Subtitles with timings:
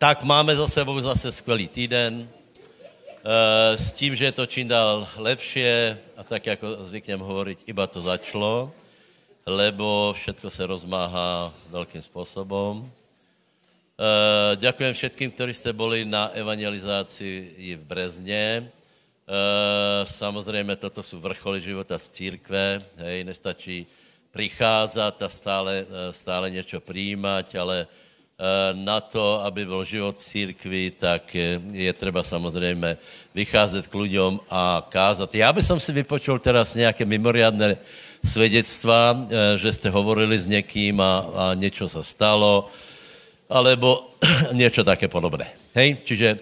[0.00, 2.24] Tak máme za sebou zase skvělý týden.
[2.24, 7.84] Eh, s tím, že je to čím dál lepšie a tak, jako zvyknem hovoriť, iba
[7.84, 8.72] to začalo,
[9.44, 12.80] lebo všetko se rozmáhá veľkým spôsobom.
[12.80, 18.64] Eh, ďakujem všetkým, ktorí ste boli na evangelizácii v Brezne.
[18.64, 23.84] Eh, samozrejme, toto sú vrcholy života z církve, hej, nestačí
[24.32, 25.84] prichádzať a stále,
[26.16, 27.84] stále niečo prijímať, ale
[28.72, 31.36] na to, aby byl život církvy, tak
[31.72, 32.96] je treba samozrejme
[33.34, 35.34] vycházet k ľuďom a kázat.
[35.34, 37.76] Já by som si vypočul teraz nějaké mimoriadné
[38.24, 42.68] svedectva, eh, že ste hovorili s někým a, a niečo sa stalo,
[43.48, 44.12] alebo
[44.60, 45.48] niečo také podobné.
[45.74, 45.96] Hej?
[46.04, 46.38] Čiže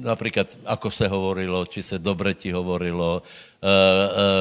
[0.00, 3.22] napríklad, ako se hovorilo, či se dobre ti hovorilo,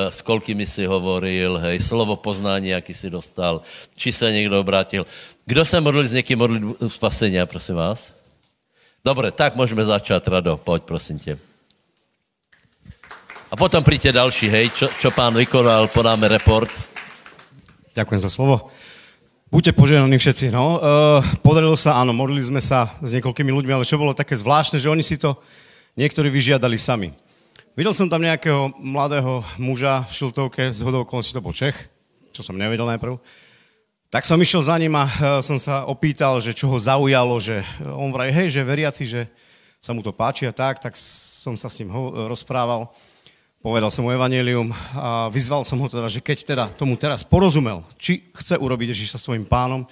[0.09, 3.61] s koľkými si hovoril, hej, slovo poznání, aký si dostal,
[3.95, 5.05] či se někdo obrátil.
[5.45, 8.15] Kdo se modlil s někým modlitbu spasenia, prosím vás?
[9.05, 11.37] Dobre, tak můžeme začať, Rado, pojď, prosím tě.
[13.51, 16.69] A potom príďte další, hej, čo, čo pán vykonal, podáme report.
[17.97, 18.69] Ďakujem za slovo.
[19.49, 20.53] Buďte požehnaní všetci.
[20.53, 24.37] No, uh, podarilo sa, áno, modlili sme sa s niekoľkými ľuďmi, ale čo bolo také
[24.37, 25.33] zvláštne, že oni si to
[25.97, 27.09] niektorí vyžiadali sami.
[27.79, 31.87] Videl som tam nejakého mladého muža v šiltovke, z hodou si to bol Čech,
[32.35, 33.15] čo som nevedel najprv.
[34.11, 37.63] Tak som išiel za ním a e, som sa opýtal, že čo ho zaujalo, že
[37.79, 39.31] on vraj, hej, že veriaci, že
[39.79, 42.91] sa mu to páči a tak, tak som sa s ním ho, rozprával.
[43.63, 47.87] Povedal som mu evanelium a vyzval som ho teda, že keď teda tomu teraz porozumel,
[47.95, 49.87] či chce urobiť Ježiša svojim pánom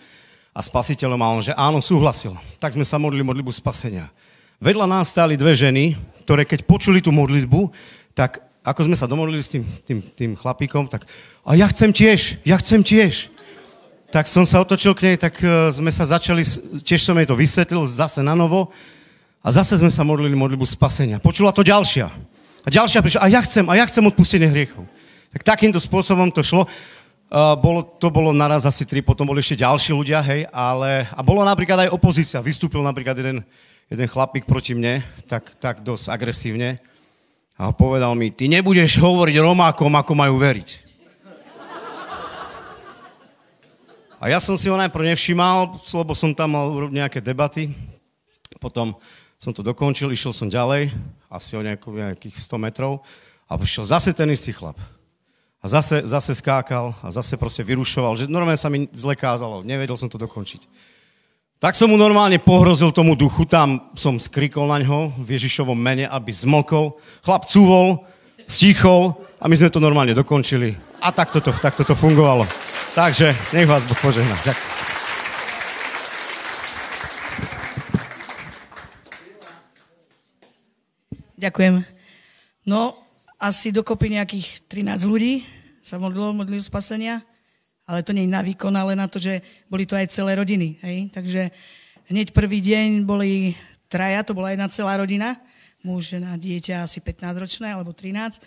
[0.52, 2.36] a spasiteľom a on, že áno, súhlasil.
[2.60, 4.12] Tak sme sa modlili modlitbu spasenia.
[4.58, 5.94] Vedľa nás stáli dve ženy,
[6.26, 7.70] ktoré keď počuli tú modlitbu,
[8.18, 11.06] tak ako sme sa domodlili s tým, tým, tým chlapíkom, tak
[11.46, 13.30] a ja chcem tiež, ja chcem tiež.
[14.10, 16.42] Tak som sa otočil k nej, tak uh, sme sa začali,
[16.82, 18.74] tiež som jej to vysvetlil zase na novo
[19.46, 21.22] a zase sme sa modlili modlitbu spasenia.
[21.22, 22.10] Počula to ďalšia.
[22.66, 24.90] A ďalšia prišla, a ja chcem, a ja chcem odpustenie hriechov.
[25.38, 26.66] Tak takýmto spôsobom to šlo.
[27.30, 31.06] Uh, bolo, to bolo naraz asi tri, potom boli ešte ďalší ľudia, hej, ale...
[31.14, 32.42] A bolo napríklad aj opozícia.
[32.42, 33.46] Vystúpil napríklad jeden
[33.88, 36.80] jeden chlapík proti mne, tak, tak dosť agresívne.
[37.58, 40.88] A povedal mi, ty nebudeš hovoriť Romákom, ako majú veriť.
[44.18, 47.70] A ja som si ho najprv nevšimal, lebo som tam mal nejaké debaty.
[48.58, 48.98] Potom
[49.38, 50.90] som to dokončil, išiel som ďalej,
[51.30, 53.06] asi o nejakých 100 metrov
[53.46, 54.82] a prišiel zase ten istý chlap.
[55.62, 59.94] A zase, zase skákal a zase proste vyrušoval, že normálne sa mi zle kázalo, nevedel
[59.94, 60.66] som to dokončiť.
[61.58, 66.06] Tak som mu normálne pohrozil tomu duchu, tam som skrikol na ňo v Ježišovom mene,
[66.06, 66.94] aby zmlkol.
[67.26, 68.06] Chlap cúvol,
[68.46, 70.78] stíchol a my sme to normálne dokončili.
[71.02, 72.46] A takto to, takto to fungovalo.
[72.94, 74.38] Takže nech vás Boh požehná.
[74.46, 74.70] Ďakujem.
[81.42, 81.76] Ďakujem.
[82.70, 83.02] No,
[83.42, 85.42] asi dokopy nejakých 13 ľudí
[85.82, 87.26] sa modlilo, modlilo spasenia
[87.88, 89.40] ale to nie je na výkon, ale na to, že
[89.72, 90.76] boli to aj celé rodiny.
[90.84, 91.08] Hej?
[91.16, 91.42] Takže
[92.12, 93.56] hneď prvý deň boli
[93.88, 95.40] traja, to bola jedna celá rodina,
[95.88, 98.44] muž, žena, dieťa asi 15-ročné alebo 13.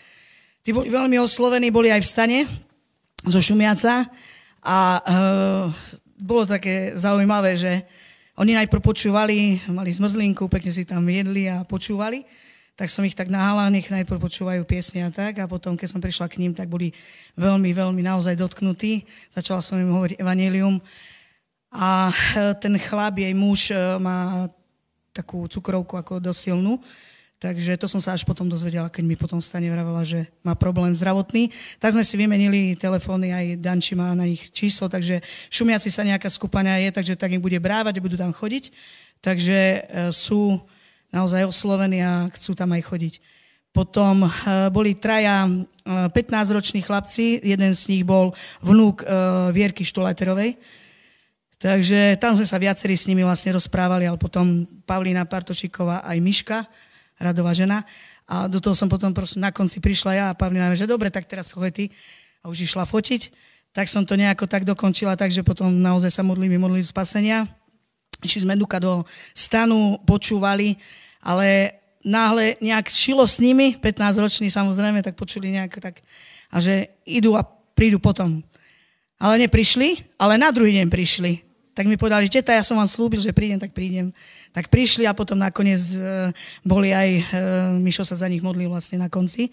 [0.60, 2.38] Tí boli veľmi oslovení, boli aj v stane
[3.24, 4.04] zo Šumiaca
[4.60, 5.00] a e,
[6.20, 7.72] bolo také zaujímavé, že
[8.36, 12.28] oni najprv počúvali, mali zmrzlinku, pekne si tam jedli a počúvali
[12.80, 15.36] tak som ich tak nahala, nech najprv počúvajú piesne a tak.
[15.36, 16.96] A potom, keď som prišla k ním, tak boli
[17.36, 19.04] veľmi, veľmi naozaj dotknutí.
[19.28, 20.80] Začala som im hovoriť evanelium.
[21.68, 24.48] A e, ten chlap, jej muž, e, má
[25.12, 26.80] takú cukrovku ako dosilnú.
[27.36, 30.96] Takže to som sa až potom dozvedela, keď mi potom stane vravela, že má problém
[30.96, 31.52] zdravotný.
[31.76, 35.20] Tak sme si vymenili telefóny, aj Danči má na nich číslo, takže
[35.52, 38.72] šumiaci sa nejaká skupania je, takže tak im bude brávať, budú tam chodiť.
[39.20, 39.78] Takže e,
[40.16, 40.64] sú
[41.10, 43.14] naozaj oslovení a chcú tam aj chodiť.
[43.70, 48.34] Potom uh, boli traja uh, eh, 15-roční chlapci, jeden z nich bol
[48.66, 50.58] vnúk uh, Vierky Štolaterovej.
[51.60, 56.58] Takže tam sme sa viacerí s nimi vlastne rozprávali, ale potom Pavlína Partošiková aj Miška,
[57.20, 57.84] radová žena.
[58.24, 61.52] A do toho som potom na konci prišla ja a Pavlína, že dobre, tak teraz
[61.52, 61.92] chod ty.
[62.40, 63.28] A už išla fotiť.
[63.76, 67.46] Tak som to nejako tak dokončila, takže potom naozaj sa modlili, modlili spasenia
[68.22, 69.02] išli sme Duka do
[69.32, 70.76] stanu, počúvali,
[71.20, 76.00] ale náhle nejak šilo s nimi, 15-roční samozrejme, tak počuli nejak tak,
[76.52, 77.44] a že idú a
[77.76, 78.40] prídu potom.
[79.20, 81.32] Ale neprišli, ale na druhý deň prišli.
[81.76, 84.12] Tak mi povedali, že teta, ja som vám slúbil, že prídem, tak prídem.
[84.50, 86.32] Tak prišli a potom nakoniec e,
[86.64, 87.22] boli aj, e,
[87.78, 89.52] Mišo sa za nich modlil vlastne na konci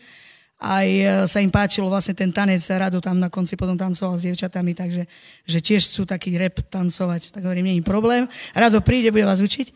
[0.58, 4.26] aj e, sa im páčilo vlastne ten tanec, Rado tam na konci potom tancoval s
[4.26, 5.06] dievčatami, takže
[5.46, 7.30] že tiež chcú taký rep tancovať.
[7.30, 8.26] Tak hovorím, nie problém.
[8.58, 9.70] Rado príde, bude vás učiť.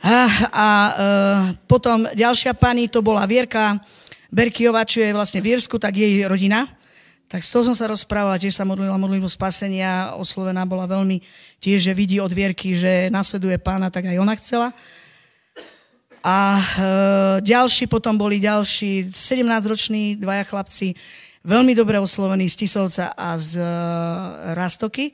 [0.00, 0.16] A,
[0.48, 0.92] a e,
[1.68, 3.76] potom ďalšia pani, to bola Vierka
[4.32, 6.64] Berkiova, čo je vlastne v Írsku, tak jej rodina.
[7.30, 11.22] Tak s tou som sa rozprávala, tiež sa modlila modlitbu spasenia, oslovená bola veľmi
[11.62, 14.74] tiež, že vidí od Vierky, že nasleduje pána, tak aj ona chcela.
[16.20, 16.62] A e,
[17.40, 20.92] ďalší potom boli ďalší 17-roční dvaja chlapci,
[21.44, 23.64] veľmi dobre oslovení z Tisovca a z e,
[24.52, 25.12] Rastoky.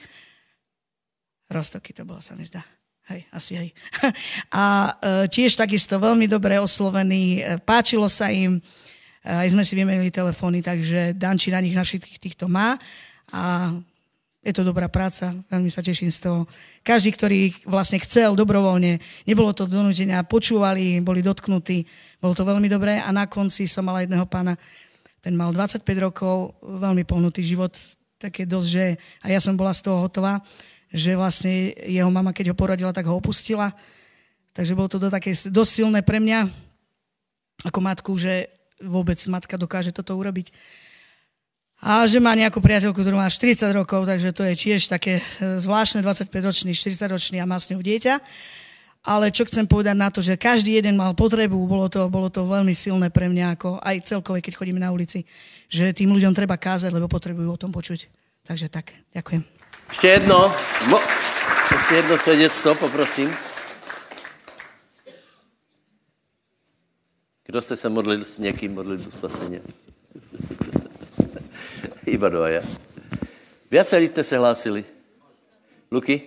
[1.47, 2.67] Rastoky to bolo, sa mi zdá.
[3.07, 3.69] Hej, asi hej.
[4.51, 8.59] A e, tiež takisto veľmi dobre oslovení, e, páčilo sa im,
[9.23, 12.75] e, sme si vymenili telefóny, takže Danči na nich našich týchto má
[13.31, 13.71] a
[14.47, 16.47] je to dobrá práca, veľmi sa teším z toho.
[16.87, 21.83] Každý, ktorý vlastne chcel dobrovoľne, nebolo to donútenia, počúvali, boli dotknutí,
[22.23, 24.55] bolo to veľmi dobré a na konci som mala jedného pána,
[25.19, 27.75] ten mal 25 rokov, veľmi pohnutý život,
[28.23, 28.85] také dosť, že
[29.21, 30.39] a ja som bola z toho hotová
[30.93, 33.75] že vlastne jeho mama, keď ho porodila, tak ho opustila.
[34.55, 36.49] Takže bolo to do také dosť silné pre mňa
[37.67, 38.49] ako matku, že
[38.81, 40.53] vôbec matka dokáže toto urobiť.
[41.83, 45.61] A že má nejakú priateľku, ktorú má 40 rokov, takže to je tiež také e,
[45.61, 48.17] zvláštne 25-ročný, 40-ročný a má s ňou dieťa.
[49.07, 52.43] Ale čo chcem povedať na to, že každý jeden mal potrebu, bolo to, bolo to
[52.43, 55.23] veľmi silné pre mňa, ako aj celkové, keď chodíme na ulici,
[55.71, 58.11] že tým ľuďom treba kázať, lebo potrebujú o tom počuť.
[58.43, 59.45] Takže tak, ďakujem.
[59.89, 60.55] Ještě jedno.
[60.87, 61.09] Mo-
[61.73, 63.31] ještě jedno svědectvo, poprosím.
[67.47, 69.61] Kdo jste se modlil s někým modlitbu spasení?
[72.07, 72.63] Iba dvaja.
[73.71, 74.85] Viacerí jste se hlásili.
[75.91, 76.23] Luky?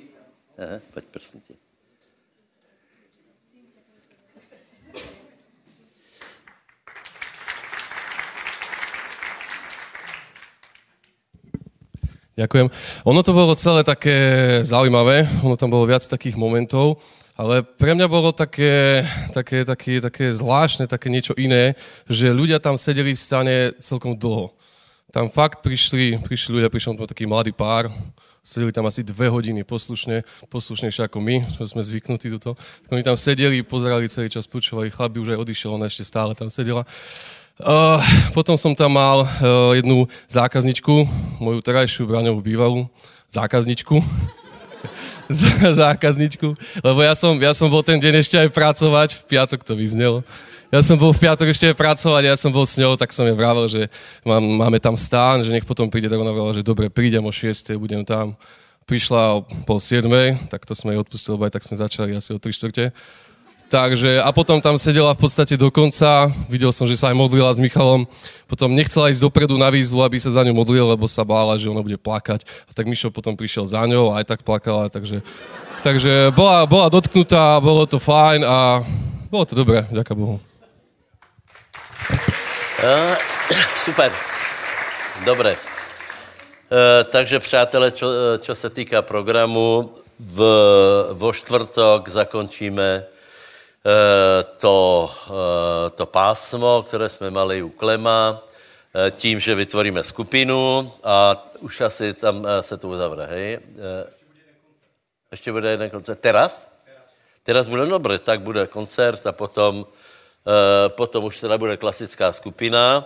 [0.60, 1.42] Aha, pojď prosím.
[12.36, 12.72] Ďakujem.
[13.04, 14.16] Ono to bolo celé také
[14.64, 17.04] zaujímavé, ono tam bolo viac takých momentov,
[17.36, 19.04] ale pre mňa bolo také,
[19.36, 21.76] také, také, také zvláštne, také niečo iné,
[22.08, 24.56] že ľudia tam sedeli v stane celkom dlho.
[25.10, 27.90] Tam fakt prišli, prišli ľudia, prišiel tam taký mladý pár,
[28.46, 30.22] sedeli tam asi dve hodiny poslušne,
[30.54, 32.54] poslušnejšie ako my, čo sme zvyknutí tuto.
[32.86, 36.06] Tak oni tam sedeli, pozerali celý čas, počúvali, chlap by už aj odišiel, ona ešte
[36.06, 36.86] stále tam sedela.
[37.58, 37.98] Uh,
[38.38, 40.94] potom som tam mal uh, jednu zákazničku,
[41.42, 42.86] moju terajšiu braňovú bývalú
[43.34, 43.98] zákazničku.
[45.90, 46.54] zákazničku,
[46.86, 50.22] lebo ja som, ja som bol ten deň ešte aj pracovať, v piatok to vyznelo.
[50.70, 53.26] Ja som bol v piatok ešte aj pracovať, ja som bol s ňou, tak som
[53.26, 53.90] jej vravel, že
[54.22, 57.34] mám, máme tam stán, že nech potom príde, tak ona vravala, že dobre, prídem o
[57.34, 58.38] 6, budem tam.
[58.86, 60.06] Prišla o pol 7,
[60.46, 62.94] tak to sme jej odpustili, tak sme začali asi o 3 čtvrte.
[63.70, 67.50] Takže, a potom tam sedela v podstate do konca, videl som, že sa aj modlila
[67.50, 68.06] s Michalom,
[68.46, 71.70] potom nechcela ísť dopredu na výzvu, aby sa za ňou modlil, lebo sa bála, že
[71.70, 72.46] ona bude plakať.
[72.70, 75.22] A tak Mišo potom prišiel za ňou a aj tak plakala, takže,
[75.82, 78.82] takže bola, bola dotknutá, bolo to fajn a
[79.30, 80.49] bolo to dobré, ďaká Bohu.
[82.84, 83.16] Uh,
[83.76, 84.12] super.
[85.26, 85.52] Dobre.
[85.54, 85.58] Uh,
[87.10, 88.08] takže přátelé, čo,
[88.40, 90.40] čo se týká programu, v,
[91.14, 93.06] vo štvrtok zakončíme
[93.80, 95.12] Eh, to,
[95.96, 98.44] to pásmo, které jsme mali u Klema,
[99.12, 103.60] tím, že vytvoríme skupinu a už asi tam se to uzavře, hej?
[105.32, 106.20] Ještě bude jeden koncert.
[106.20, 106.72] Teraz?
[107.44, 109.86] Teraz bude dobré, tak bude koncert a potom,
[110.96, 113.06] potom už teda bude klasická skupina.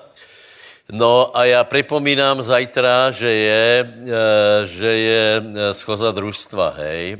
[0.92, 3.94] No a já připomínám zajtra, že je,
[4.66, 7.18] že je schoza družstva, hej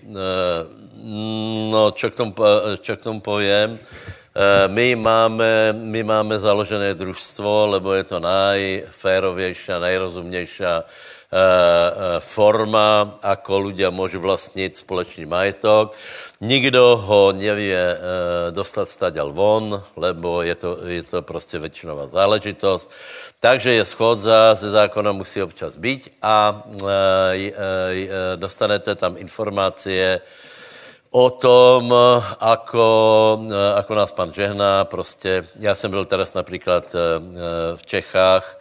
[1.04, 2.32] No, čo k tomu,
[2.80, 3.76] čo k tomu poviem?
[3.76, 13.20] Eh, my máme, my máme založené družstvo, lebo je to najférovější, najrozumnější eh, eh, forma,
[13.20, 15.94] ako ľudia môžu vlastniť společný majetok.
[16.44, 17.80] Nikdo ho nevie
[18.52, 22.86] dostat staďal von, lebo je to, je to prostě väčšinová záležitosť.
[23.40, 26.64] Takže je schodza, ze zákona musí občas byť a
[28.36, 30.20] dostanete tam informácie,
[31.14, 31.94] o tom,
[32.40, 32.88] ako,
[33.78, 37.00] ako nás pan žehná, prostě, já jsem byl teraz například eh,
[37.76, 38.60] v Čechách,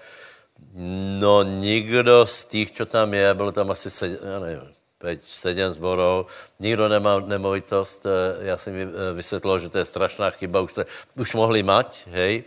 [1.18, 5.74] no nikdo z těch, čo tam je, bylo tam asi, sedm, já nevím, pět, sedm
[5.74, 6.30] zborov,
[6.62, 10.72] nikdo nemá nemovitost, eh, já jsem mi eh, vysvětlil, že to je strašná chyba, už,
[10.72, 10.82] to,
[11.18, 12.44] už mohli mať, hej,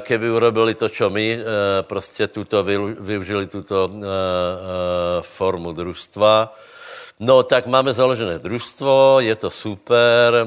[0.00, 1.44] keby urobili to, čo my,
[1.84, 2.64] prostě tuto,
[3.00, 3.90] využili tuto
[5.20, 6.56] formu družstva,
[7.18, 10.42] No, tak máme založené družstvo, je to super, e,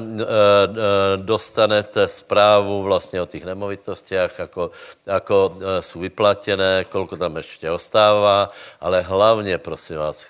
[1.20, 4.70] dostanete zprávu vlastně o těch nemovitostiach, ako,
[5.04, 8.48] ako e, jsou vyplatené, kolko tam ještě ostává,
[8.80, 10.24] ale hlavně, prosím vás,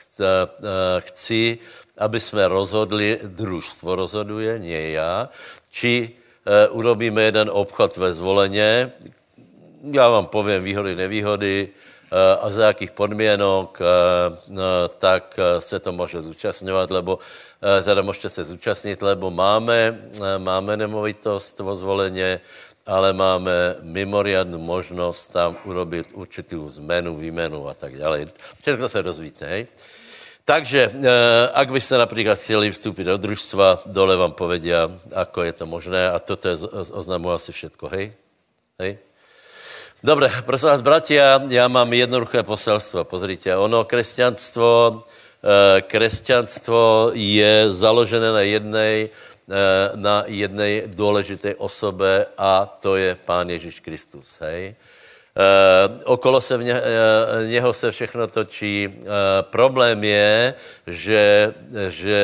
[0.99, 1.59] chci,
[1.99, 5.29] aby jsme rozhodli, družstvo rozhoduje, nie já,
[5.71, 8.93] či e, urobíme jeden obchod ve zvoleně,
[9.93, 11.69] já vám povím výhody, nevýhody,
[12.12, 13.87] a za jakých podmienok, eh,
[14.99, 17.19] tak eh, se to může zúčastňovat, lebo
[17.85, 22.40] teda můžete se zúčastnit, lebo máme, máme nemovitost vo zvoleně,
[22.87, 28.26] ale máme mimoriadnu možnost tam urobit určitou zmenu, výmenu a tak dále.
[28.62, 29.66] Všechno se dozvíte, hej?
[30.45, 30.90] Takže,
[31.54, 36.19] ak byste například chtěli vstúpiť do družstva, dole vám povedia, ako je to možné a
[36.19, 38.11] toto je oznamu asi všetko, hej?
[38.83, 38.99] Hej?
[40.03, 43.05] Dobre, prosím vás, bratia, já mám jednoduché poselstvo.
[43.05, 49.55] Pozrite, ono kresťanstvo, eh, kresťanstvo je založené na jednej, eh,
[49.95, 54.75] na jednej důležité osobe a to je Pán Ježíš Kristus, hej?
[54.75, 56.75] Eh, okolo se v ně,
[57.47, 58.91] něho se všechno točí.
[59.55, 60.55] Problém je,
[60.87, 61.55] že,
[61.89, 62.19] že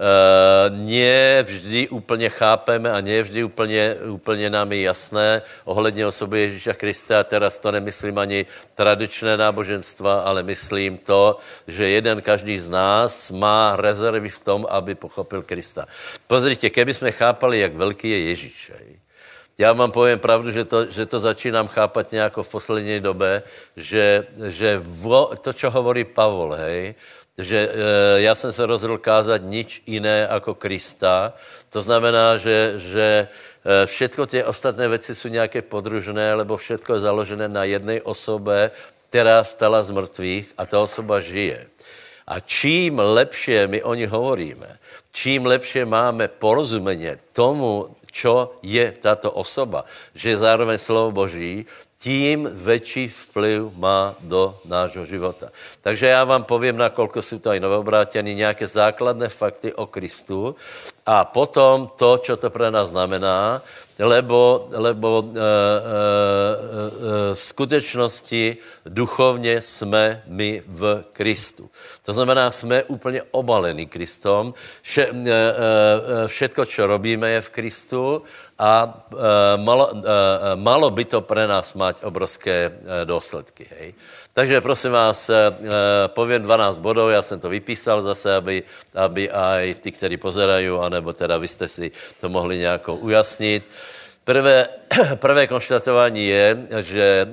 [0.00, 6.40] Uh, nie vždy úplně chápeme a nie vždy úplně, úplně nám je jasné ohledně osoby
[6.40, 7.24] Ježíša Krista.
[7.24, 11.36] Teraz to nemyslím ani tradičné náboženstva, ale myslím to,
[11.68, 15.84] že jeden každý z nás má rezervy v tom, aby pochopil Krista.
[16.26, 18.72] Pozrite, keby jsme chápali, jak velký je Ježíš,
[19.60, 23.42] já vám povím pravdu, že to, že to začínám chápat nějak v poslední době,
[23.76, 26.94] že, že vo, to, čo hovorí Pavol, hej,
[27.38, 27.70] že e,
[28.20, 31.32] já jsem se rozhodl kázat nič jiné jako Krista.
[31.70, 33.28] To znamená, že, že
[33.64, 38.70] e, všetko ty ostatné věci jsou nějaké podružné, lebo všetko je založené na jedné osobe,
[39.08, 41.66] která stala z mrtvých a ta osoba žije.
[42.30, 44.78] A čím lepšie my o ní hovoríme,
[45.10, 51.66] čím lepšie máme porozumění tomu, čo je tato osoba, že je zároveň slovo Boží,
[52.00, 55.52] tím větší vplyv má do nášho života.
[55.84, 60.56] Takže já vám povím, nakolko jsou to aj novoobrátěni, nějaké základné fakty o Kristu
[61.06, 63.60] a potom to, čo to pro nás znamená,
[63.98, 68.56] lebo, lebo e, e, e, v skutečnosti
[68.90, 71.70] duchovně jsme my v Kristu.
[72.02, 74.54] To znamená, jsme úplně obalení Kristom.
[74.82, 78.22] Vše, e, e, všetko, čo robíme, je v Kristu
[78.58, 79.16] a e,
[79.62, 79.94] malo,
[80.58, 82.74] malo by to pre nás mať obrovské
[83.06, 83.66] důsledky.
[83.78, 83.94] Hej.
[84.34, 85.30] Takže prosím vás,
[86.06, 88.62] povím 12 bodů, já jsem to vypísal zase, aby,
[88.94, 93.64] aby aj ty, kteří pozerají, anebo teda vy jste si to mohli nějak ujasnit.
[94.30, 94.68] Prvé,
[95.14, 96.46] prvé konštatování je,
[96.86, 97.28] že,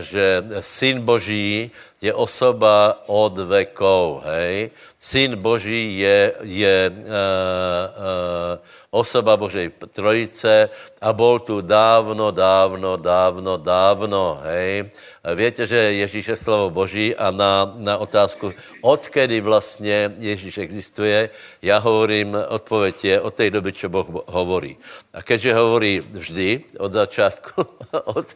[0.00, 0.24] že
[0.60, 1.70] syn Boží
[2.00, 4.72] je osoba od vekov, hej.
[4.96, 8.56] Syn Boží je, je uh, uh,
[8.88, 14.88] osoba Božej trojice a bol tu dávno, dávno, dávno, dávno, hej.
[15.20, 21.30] Víte, že Ježíš je slovo Boží a na, na otázku, odkedy vlastně Ježíš existuje,
[21.62, 24.80] já hovorím, odpověď je od té doby, čo Boh hovorí.
[25.12, 27.52] A keďže hovorí vždy, od začátku,
[28.04, 28.34] od,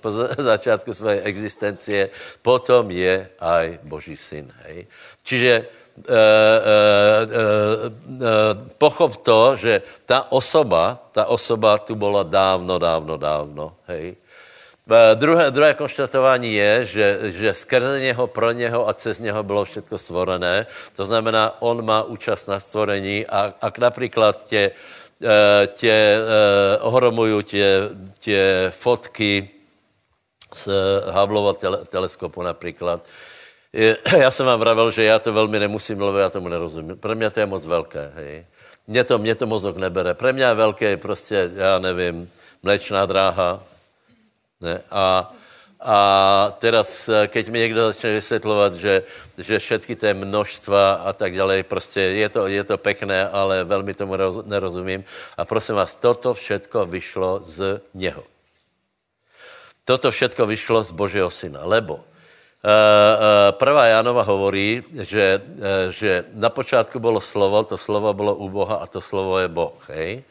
[0.00, 2.10] po začátku své existencie,
[2.42, 4.86] potom je aj Boží syn, hej.
[5.26, 13.20] Čiže Eh, eh, eh, pochop to, že ta osoba, ta osoba tu byla dávno, dávno,
[13.20, 14.16] dávno, hej.
[15.14, 19.98] Druhé, druhé konštatování je, že, že skrze něho, pro něho a cez něho bylo všechno
[19.98, 20.66] stvorené.
[20.96, 24.70] To znamená, on má účast na stvorení a ak například tě,
[25.74, 26.18] tě
[26.80, 27.80] ohromují tě,
[28.18, 29.50] tě fotky
[30.54, 30.68] z
[31.10, 33.06] Hubbleova tele, teleskopu například,
[34.16, 36.96] já jsem vám vravil, že já to velmi nemusím, lebo já tomu nerozumím.
[36.96, 38.46] Pro mě to je moc velké, hej.
[38.86, 40.14] Mě to, mě to mozok nebere.
[40.14, 42.30] Pro mě je velké prostě, já nevím,
[42.62, 43.62] mléčná dráha.
[44.62, 44.80] Ne?
[44.90, 45.34] A,
[45.82, 45.98] a
[46.58, 49.02] teraz, keď mi někdo začne vysvětlovat, že,
[49.38, 53.94] že všetky té množstva a tak dále, prostě je to, je to pekné, ale velmi
[53.94, 54.14] tomu
[54.46, 55.04] nerozumím.
[55.36, 58.24] A prosím vás, toto všetko vyšlo z něho.
[59.84, 62.00] Toto všetko vyšlo z Božího syna, lebo
[62.62, 65.42] Eh, eh, prvá Jánova hovorí, že,
[65.90, 69.74] že na počátku bylo slovo, to slovo bylo u Boha a to slovo je Boh.
[69.90, 70.22] Hej?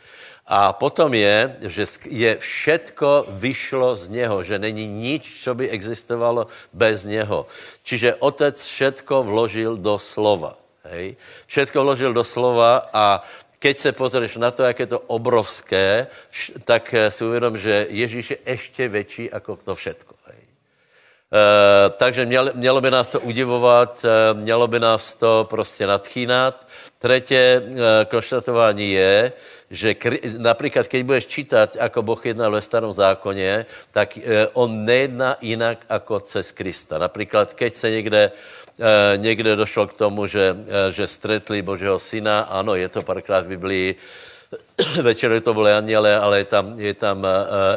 [0.52, 6.52] A potom je, že je všetko vyšlo z něho, že není nič, co by existovalo
[6.76, 7.48] bez něho.
[7.88, 10.60] Čiže otec všetko vložil do slova.
[10.92, 11.16] Hej?
[11.48, 13.24] Všetko vložil do slova a
[13.62, 16.08] keď se pozrieš na to, jak je to obrovské,
[16.66, 20.16] tak si uvědom, že Ježíš je ještě větší jako to všetko.
[21.98, 26.68] Takže mělo, mělo by nás to udivovat, e, mělo by nás to prostě nadchýnat.
[27.00, 27.62] Třetí e,
[28.10, 29.32] konštatování je,
[29.70, 29.96] že
[30.38, 34.20] například, keď budeš čítat, ako Boh jednal ve starom zákoně, tak
[34.54, 36.98] on nejedná jinak ako cez Krista.
[36.98, 38.32] Například, keď se někde,
[38.80, 40.56] e, někde došlo k tomu, že,
[40.90, 43.96] že stretli Božího syna, ano, je to párkrát v Biblii,
[45.08, 47.28] večer to byly aniele, ale je tam, je tam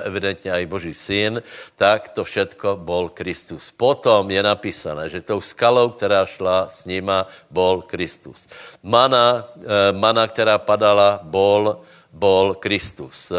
[0.02, 1.42] evidentně i Boží syn,
[1.76, 3.70] tak to všetko bol Kristus.
[3.76, 8.48] Potom je napísané, že tou skalou, která šla s nima, bol Kristus.
[8.82, 9.44] Mana,
[9.92, 11.80] mana která padala, bol
[12.14, 13.34] bol Kristus.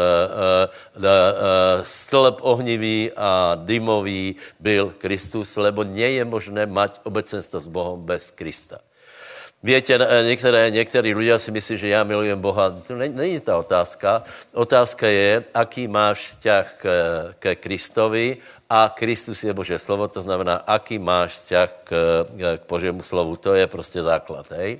[1.82, 8.28] Stĺp ohnivý a dymový byl Kristus, lebo nie je možné mať obecenstvo s Bohom bez
[8.30, 8.76] Krista.
[9.62, 12.70] Víte, některé, některý lidé si myslí, že já milujem Boha.
[12.86, 14.22] To není ta otázka.
[14.52, 16.84] Otázka je, aký máš vzťah k,
[17.38, 18.36] ke Kristovi
[18.70, 21.90] a Kristus je Bože slovo, to znamená, aký máš vzťah k,
[22.58, 23.36] k Božému slovu.
[23.36, 24.78] To je prostě základ, hej.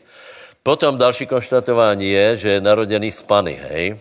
[0.62, 3.84] Potom další konštatování je, že je narodený z Pany, hej.
[3.94, 3.96] E,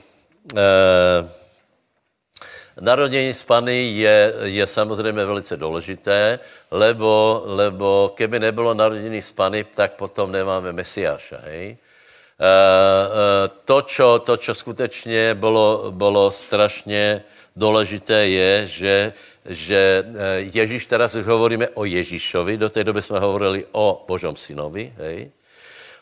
[2.79, 6.39] narodení z Pany je, je samozřejmě velice důležité,
[6.71, 11.65] lebo, lebo keby nebylo narodení z Pany, tak potom nemáme Mesiáša, hej.
[11.65, 11.77] E, e,
[13.65, 17.23] to, čo, to, čo skutečně bylo, bylo strašně
[17.55, 19.13] důležité, je, že,
[19.49, 20.03] že
[20.53, 25.31] Ježíš, teraz už hovoríme o Ježíšovi, do té doby jsme hovorili o Božom synovi, hej.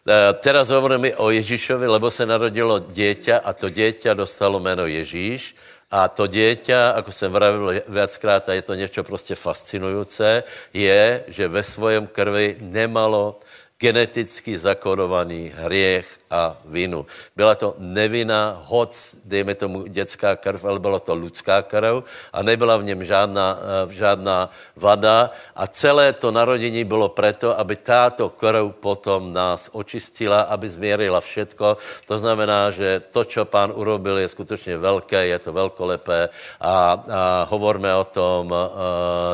[0.03, 5.55] Eh, teraz hovoríme o Ježíšovi, lebo se narodilo dieťa a to dieťa dostalo jméno Ježíš.
[5.93, 11.47] A to dieťa, ako jsem vravil viackrát, a je to něco prostě fascinujúce, je, že
[11.47, 13.37] ve svojom krvi nemalo
[13.79, 17.05] geneticky zakodovaný hriech a vinu.
[17.35, 22.03] Byla to nevina, hoc, dejme tomu dětská krv, ale byla to lidská krv
[22.33, 27.75] a nebyla v něm žádná, eh, žádná vada a celé to narodení bylo proto, aby
[27.75, 31.77] táto krv potom nás očistila, aby změrila všetko.
[32.09, 36.29] To znamená, že to, co pán urobil, je skutečně velké, je to velkolepé
[36.61, 36.71] a,
[37.11, 38.57] a hovorme o tom, eh,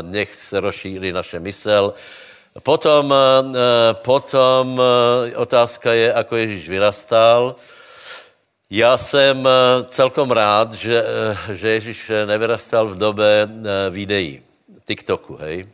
[0.04, 1.94] nech se rozšíří naše mysl,
[2.58, 3.18] Potom, eh,
[3.56, 7.56] eh, potom eh, otázka je, ako Ježíš vyrastal.
[8.70, 9.48] Já jsem
[9.90, 11.04] celkom rád, že,
[11.52, 13.50] že Ježíš nevyrastal v době
[13.90, 14.42] videí,
[14.86, 15.66] TikToku, hej.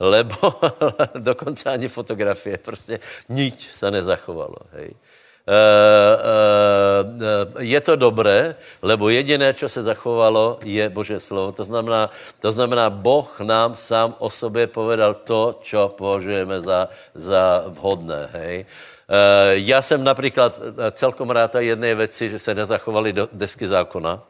[0.00, 0.38] Lebo
[1.18, 4.94] dokonce ani fotografie, prostě nič se nezachovalo, hej.
[5.40, 11.52] Eh, eh, je to dobré, lebo jediné, co se zachovalo, je Bože slovo.
[11.52, 17.64] To znamená, to znamená, Boh nám sám o sobě povedal to, co považujeme za, za
[17.66, 18.28] vhodné.
[18.32, 18.56] Hej?
[18.62, 20.60] Eh, já jsem například
[20.92, 24.22] celkom rád jedné věci, že se nezachovaly desky zákona,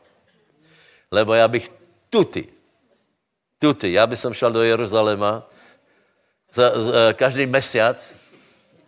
[1.10, 1.70] lebo já bych
[2.10, 2.46] tuty,
[3.58, 5.42] tuty, já bych šel do Jeruzaléma
[6.54, 8.16] za, za, každý mesiac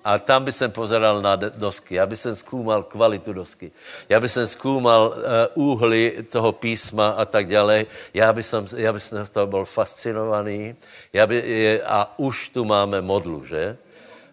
[0.04, 1.94] a tam by jsem pozeral na dosky.
[1.94, 3.72] Já by jsem zkoumal kvalitu dosky.
[4.08, 5.22] Já by jsem zkoumal uh,
[5.68, 7.86] úhly toho písma a tak dále.
[8.14, 10.76] Já by jsem, já by jsem z toho byl fascinovaný.
[11.12, 13.76] Já by, a už tu máme modlu, že?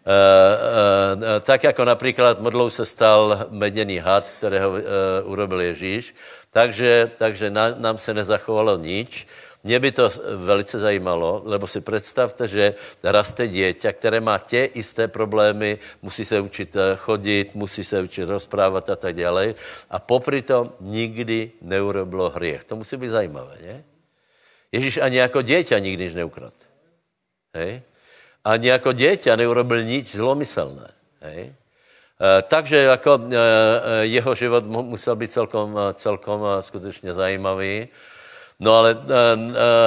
[0.09, 4.77] Uh, uh, tak jako například modlou se stal meděný had, kterého uh,
[5.23, 6.15] urobil Ježíš,
[6.51, 9.27] takže, takže na, nám se nezachovalo nič.
[9.63, 15.07] Mě by to velice zajímalo, lebo si představte, že raste dieťa, které má tě isté
[15.07, 19.55] problémy, musí se učit eh, chodit, musí se učit rozprávat a tak dále.
[19.89, 22.63] A popri tom nikdy neurobilo hriech.
[22.63, 23.83] To musí být zajímavé, ne?
[24.71, 26.53] Ježíš ani jako dieťa nikdy nič neukrad.
[27.53, 27.81] Hej?
[28.45, 30.87] Ani jako dieťa neurobil nič zlomyselné.
[31.25, 31.51] Hej?
[31.51, 33.37] E, takže jako e,
[34.05, 37.89] jeho život musel být celkom, celkom skutečně zajímavý.
[38.59, 39.01] No ale uh,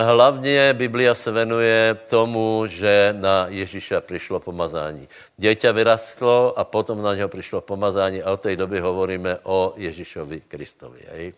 [0.04, 5.08] hlavně Biblia se venuje tomu, že na Ježíša přišlo pomazání.
[5.36, 10.40] Děťa vyrastlo a potom na něho přišlo pomazání a od té doby hovoríme o Ježíšovi
[10.48, 11.00] Kristovi.
[11.12, 11.32] Hej?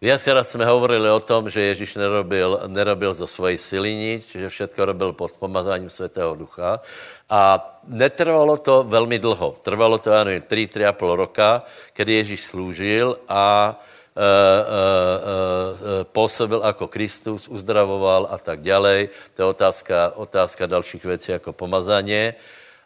[0.00, 4.80] Viackrát jsme hovorili o tom, že Ježíš nerobil, nerobil zo svojej sily nič, že všetko
[4.84, 6.80] robil pod pomazáním Svatého Ducha.
[7.28, 9.60] A netrvalo to velmi dlho.
[9.60, 13.76] Trvalo to, já nevím, 3-3,5 roka, kdy Ježíš slúžil a
[14.10, 19.08] Eh, eh, eh, působil jako Kristus, uzdravoval a tak dále.
[19.34, 22.34] To je otázka, otázka dalších věcí jako pomazaně.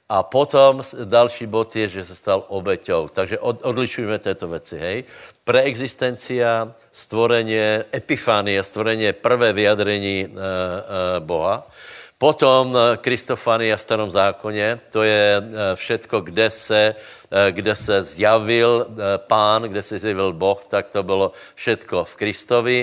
[0.08, 3.08] A potom další bod je, že se stal obeťou.
[3.08, 5.04] Takže od, odlišujeme této věci, hej.
[5.44, 10.28] Preexistencia, stvorenie, epifánie, stvorenie prvé vyjadrení e, e,
[11.24, 11.64] Boha.
[12.24, 18.02] Potom eh, Kristofania v starom zákoně, to je eh, všetko, kde se, eh, kde se
[18.02, 18.88] zjavil
[19.28, 22.78] pán, kde se zjavil Boh, tak to bylo všetko v Kristovi.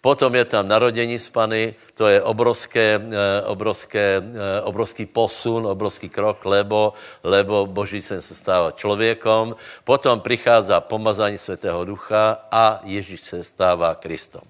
[0.00, 2.96] Potom je tam narodení spany, to je obrovské,
[3.44, 4.22] obrovské,
[4.64, 9.54] obrovský posun, obrovský krok, lebo, lebo Boží sen se stává člověkom.
[9.84, 14.42] Potom přichází pomazání Svatého Ducha a Ježíš se stává Kristom.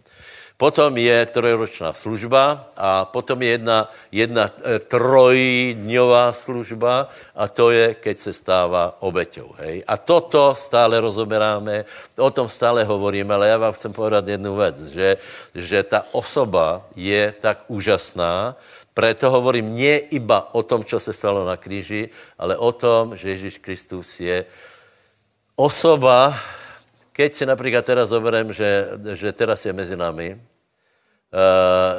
[0.61, 7.96] Potom je trojročná služba a potom je jedna, jedna e, trojdňová služba a to je,
[7.96, 9.57] keď se stává obeťou.
[9.64, 9.81] Hej?
[9.88, 11.88] A toto stále rozoberáme,
[12.20, 15.16] o tom stále hovoríme, ale já vám chcem povedať jednu vec, že,
[15.57, 18.53] že ta osoba je tak úžasná,
[18.92, 23.33] preto hovorím nie iba o tom, čo se stalo na kríži, ale o tom, že
[23.33, 24.44] Ježíš Kristus je
[25.57, 26.37] osoba,
[27.16, 30.49] keď si napríklad teraz zoberiem, že, že teraz je mezi nami,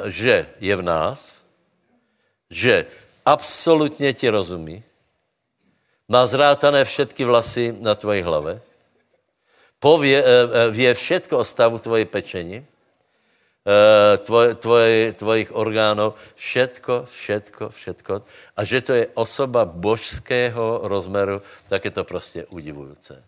[0.06, 1.40] že je v nás,
[2.50, 2.86] že
[3.24, 4.84] absolutně ti rozumí,
[6.08, 8.60] má zrátané všetky vlasy na tvoji hlave,
[9.80, 12.66] pově, eh, eh, vie všetko o stavu tvojej pečení,
[14.26, 18.12] tvoj, tvoj, tvojich orgánov, všetko, všetko, všetko.
[18.58, 23.22] A že to je osoba božského rozmeru, tak je to prostě udivujúce.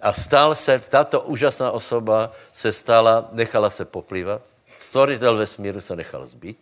[0.00, 4.42] A stal se, tato úžasná osoba se stala, nechala se poplývat,
[4.80, 6.58] Stvoritel vesmíru se nechal zbyť,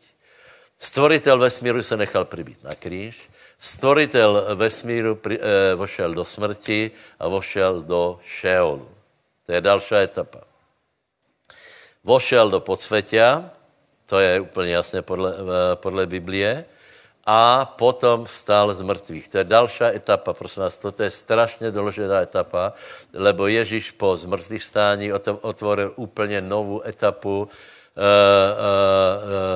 [0.78, 7.28] stvoritel vesmíru se nechal přibít na kříž, stvoritel vesmíru pri, e, vošel do smrti a
[7.28, 8.88] vošel do Šeolu.
[9.46, 10.40] To je další etapa.
[12.04, 13.50] Vošel do podsvětia,
[14.07, 16.64] to je úplně jasné podle, e, podle Biblie,
[17.31, 19.28] a potom vstal z mrtvých.
[19.28, 22.72] To je další etapa, prosím vás, toto je strašně důležitá etapa,
[23.12, 27.48] lebo Ježíš po zmrtvých stání otvoril úplně novou etapu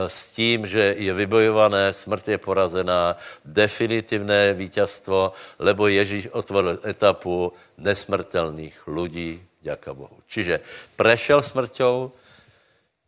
[0.09, 8.87] s tím, že je vybojované, smrt je porazená, definitivné vítězstvo, lebo Ježíš otvoril etapu nesmrtelných
[8.87, 10.19] lidí, děka Bohu.
[10.27, 10.61] Čiže
[10.97, 12.11] prešel smrťou,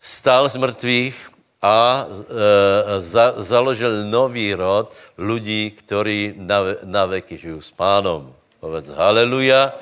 [0.00, 1.16] stal z mrtvých
[1.62, 8.30] a e, za, založil nový rod lidí, kteří na, na veky žijí s pánom.
[8.60, 9.72] Povedz haleluja.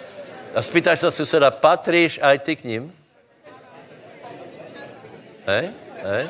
[0.55, 3.02] A spýtaš se suseda, patríš aj ty k ním?
[5.47, 5.71] Hej?
[6.03, 6.25] Hej?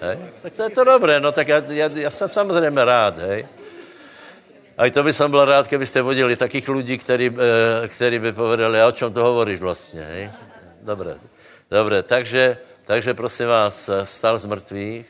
[0.00, 0.18] Hej?
[0.42, 3.46] Tak to je to dobré, no tak já, já, já jsem samozřejmě rád, hej.
[4.78, 8.80] A to by som byl rád, kdybyste vodili takých lidí, který, eh, který by povedali,
[8.80, 10.30] a o čem to hovoríš vlastně, hej?
[10.82, 11.20] Dobré,
[11.70, 15.06] dobré, takže, takže prosím vás, vstal z mrtvých,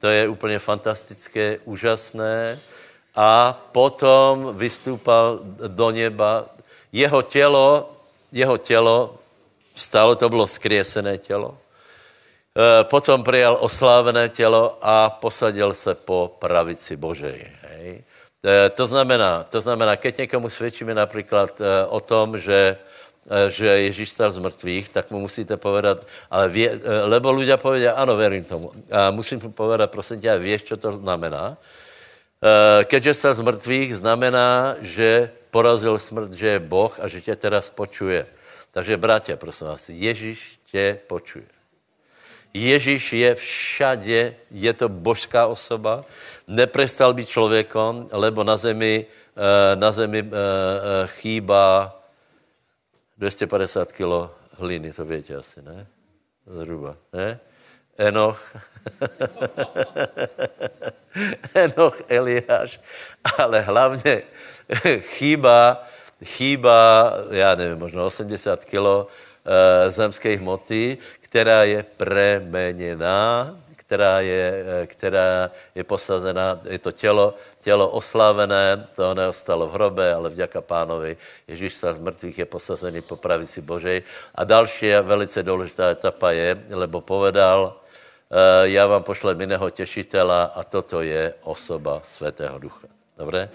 [0.00, 2.58] to je úplně fantastické, úžasné,
[3.16, 6.46] a potom vystúpal do neba.
[6.92, 7.92] Jeho tělo,
[8.32, 9.18] jeho tělo,
[9.74, 11.58] stalo to bylo skriesené tělo,
[12.82, 17.46] potom přijal oslávené tělo a posadil se po pravici Božej.
[17.62, 18.04] Hej.
[18.40, 22.76] Eh, to znamená, to znamená, keď někomu svědčíme například eh, o tom, že,
[23.48, 26.72] že Ježíš stal z mrtvých, tak mu musíte povedat, ale vie,
[27.04, 28.72] lebo ľudia povedia, ano, verím tomu.
[28.90, 31.56] A musím mu povedat, prosím tě, víš, co to znamená?
[32.88, 37.70] Keďže stal z mrtvých, znamená, že porazil smrt, že je Boh a že tě teraz
[37.70, 38.26] počuje.
[38.72, 41.59] Takže, bratia, prosím vás, Ježíš tě počuje.
[42.54, 46.04] Ježíš je všade, je to božská osoba,
[46.46, 51.94] neprestal být člověkom, lebo na zemi, eh, na zemi eh, eh, chýba
[53.18, 55.86] 250 kilo hliny, to víte asi, ne?
[56.46, 57.38] Zhruba, ne?
[57.98, 58.42] Enoch,
[61.54, 62.80] Enoch, Eliáš,
[63.38, 64.22] ale hlavně
[64.98, 65.84] chýba,
[66.24, 69.06] chýba, já nevím, možno 80 kilo
[69.88, 70.98] zemské hmoty,
[71.30, 79.14] která je premeněná, která je, eh, která je posazená, je to tělo, tělo oslavené, to
[79.14, 81.14] neostalo v hrobe, ale vďaka pánovi
[81.46, 84.02] Ježíš z mrtvých je posazený po pravici Božej.
[84.34, 90.66] A další velice důležitá etapa je, lebo povedal, eh, já vám pošlem jiného těšitela a
[90.66, 92.90] toto je osoba Svatého Ducha.
[93.14, 93.46] Dobré?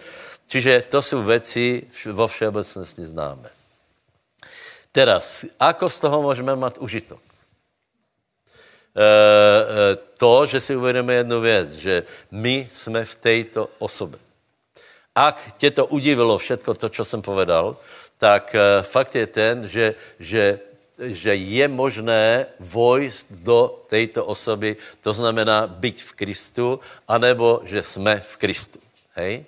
[0.47, 3.49] Čiže to jsou věci vo všeobecnosti známe.
[4.95, 7.24] Teraz, ako z toho můžeme mít užitok?
[8.95, 14.19] Eh, eh, to, že si uvedeme jednu věc, že my jsme v této osobě.
[15.15, 17.75] Ak tě to udivilo všetko to, co jsem povedal,
[18.17, 20.59] tak eh, fakt je ten, že, že,
[20.99, 28.23] že je možné vojsť do této osoby, to znamená být v Kristu, anebo že jsme
[28.23, 28.79] v Kristu.
[29.15, 29.43] Hej?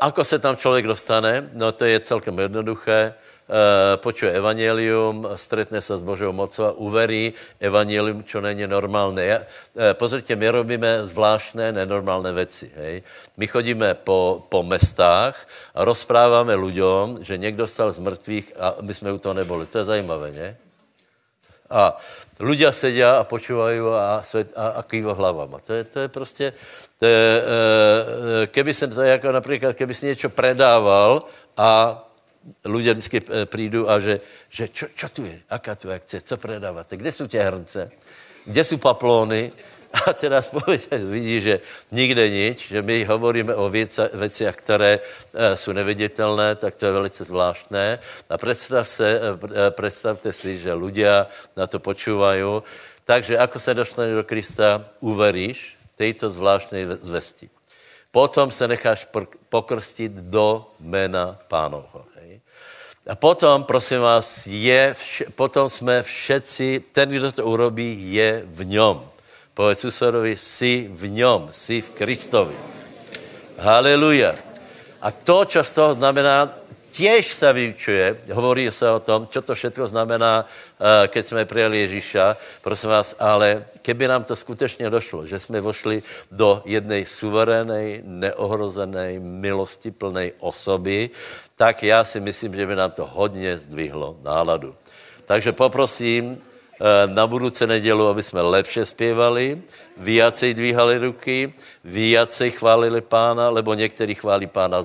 [0.00, 1.50] Ako se tam člověk dostane?
[1.52, 3.12] No to je celkem jednoduché.
[3.52, 9.28] Eh, počuje evangelium, stretne se s Božou mocou a uverí evangelium, čo není normálné.
[9.28, 12.72] Eh, pozrite, my robíme zvláštné, nenormálné věci.
[12.72, 13.04] Hej?
[13.36, 15.36] My chodíme po, po mestách
[15.76, 19.68] a rozpráváme ľuďom, že někdo stal z mrtvých a my jsme u toho neboli.
[19.68, 20.56] To je zajímavé, ne?
[21.68, 21.92] A
[22.40, 25.60] ľudia sedia a počúvajú a, svet, a, a kýva hlavama.
[25.60, 26.52] To je, to je prostě,
[26.98, 31.24] to je, e, keby jsem to jako například, keby si něco predával
[31.56, 32.00] a
[32.64, 36.96] ľudia vždycky prídu a že, že čo, čo tu je, aká tu akce, co predávate,
[36.96, 37.90] kde jsou tie hrnce,
[38.44, 39.52] kde jsou paplóny,
[40.06, 40.50] a teraz
[40.92, 41.54] vidí, že
[41.92, 47.24] nikde nič, že my hovoríme o věciach, které e, jsou neviditelné, tak to je velice
[47.24, 47.98] zvláštné.
[48.30, 52.64] A představ se, e, představte si, že ľudia na to počúvají.
[53.04, 57.50] Takže ako se dostaneš do Krista, uveríš tejto zvláštnej zvesti.
[58.12, 59.08] Potom se necháš
[59.48, 62.11] pokrstit do mena pánovho.
[63.02, 68.66] A potom, prosím vás, je, vš- potom jsme všetci, ten, kdo to urobí, je v
[68.66, 69.00] něm.
[69.54, 72.54] Povedz susedovi, jsi v něm, jsi v Kristovi.
[73.58, 74.34] Haleluja.
[75.02, 76.54] A to, čo z toho znamená,
[76.92, 81.78] tiež sa vyučuje, hovorí sa o tom, čo to všetko znamená, eh, keď jsme prijali
[81.78, 88.06] Ježíša, prosím vás, ale keby nám to skutečně došlo, že jsme vošli do jednej suverénej,
[88.06, 91.10] neohrozenej, milostiplnej osoby,
[91.62, 94.74] tak já si myslím, že by nám to hodně zdvihlo náladu.
[95.30, 96.42] Takže poprosím,
[96.82, 99.62] Eh, na budúce nedelu, aby jsme lepše zpěvali,
[100.02, 101.54] viacej dvíhali ruky,
[101.86, 104.82] viacej chválili pána, lebo někteří chválí pána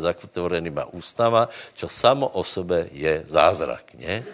[0.00, 4.24] zatvorenýma ústama, čo samo o sebe je zázrak, ne?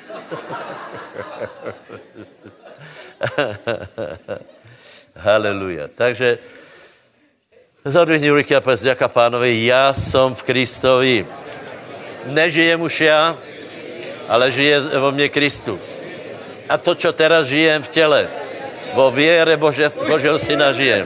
[5.27, 5.91] Haleluja.
[5.91, 6.39] Takže
[7.85, 11.27] zadvihni ruky a povedz, ďaká pánovi, já jsem v Kristovi.
[12.27, 13.37] Nežijem už já,
[14.29, 16.01] ale žije vo mně Kristus
[16.71, 18.21] a to, čo teraz žijem v těle,
[18.95, 21.03] vo věre Bože, Božího Syna žijem,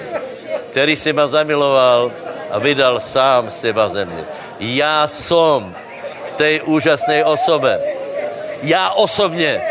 [0.71, 2.13] který si ma zamiloval
[2.53, 4.25] a vydal sám seba ze mě.
[4.61, 5.73] Já som
[6.27, 7.81] v té úžasné osobe.
[8.63, 9.63] Já osobně.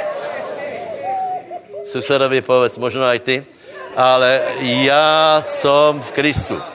[1.85, 3.35] Susedovi povedz, možno aj ty,
[3.95, 6.72] ale já som v Kristu.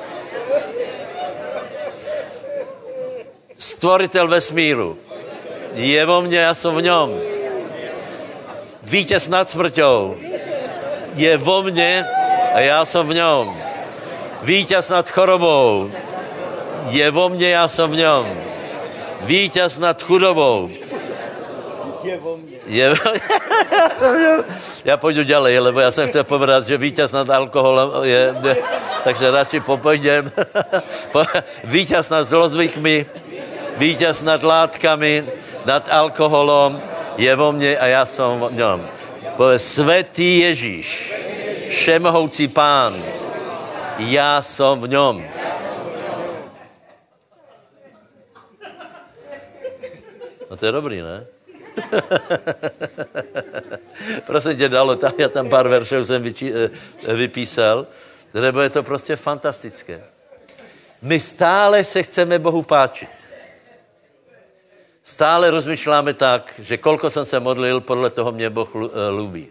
[3.59, 4.99] Stvoritel vesmíru.
[5.75, 7.09] Je vo mně, já jsem v něm
[8.83, 10.17] vítěz nad smrťou
[11.15, 12.05] je vo mně
[12.55, 13.63] a já jsem v něm.
[14.43, 15.91] Vítěz nad chorobou
[16.89, 18.25] je vo mně, já jsem v něm.
[19.21, 20.71] Vítěz nad chudobou
[22.03, 22.57] je vo mně.
[22.67, 22.95] Je...
[24.85, 28.37] já půjdu ďalej, lebo já jsem chtěl povedat, že vítěz nad alkoholem je,
[29.05, 30.33] takže radši popojdem.
[31.65, 33.07] vítěz nad zlozvykmi,
[33.79, 35.27] vítěz nad látkami,
[35.65, 36.83] nad alkoholom,
[37.17, 38.89] je vo mne a já jsem v něm.
[39.37, 41.15] Povedz, svetý Ježíš,
[41.69, 43.03] všemohoucí pán,
[43.99, 45.29] já jsem v něm.
[50.51, 51.27] No to je dobrý, ne?
[54.27, 56.71] Prosím tě, dalo tam, já tam pár veršů jsem vyčí, eh,
[57.15, 57.87] vypísal,
[58.35, 60.05] lebo je to prostě fantastické.
[61.03, 63.28] My stále se chceme Bohu páčit.
[65.09, 68.69] Stále rozmýšláme tak, že kolko jsem se modlil, podle toho mě Boh
[69.11, 69.49] lubí.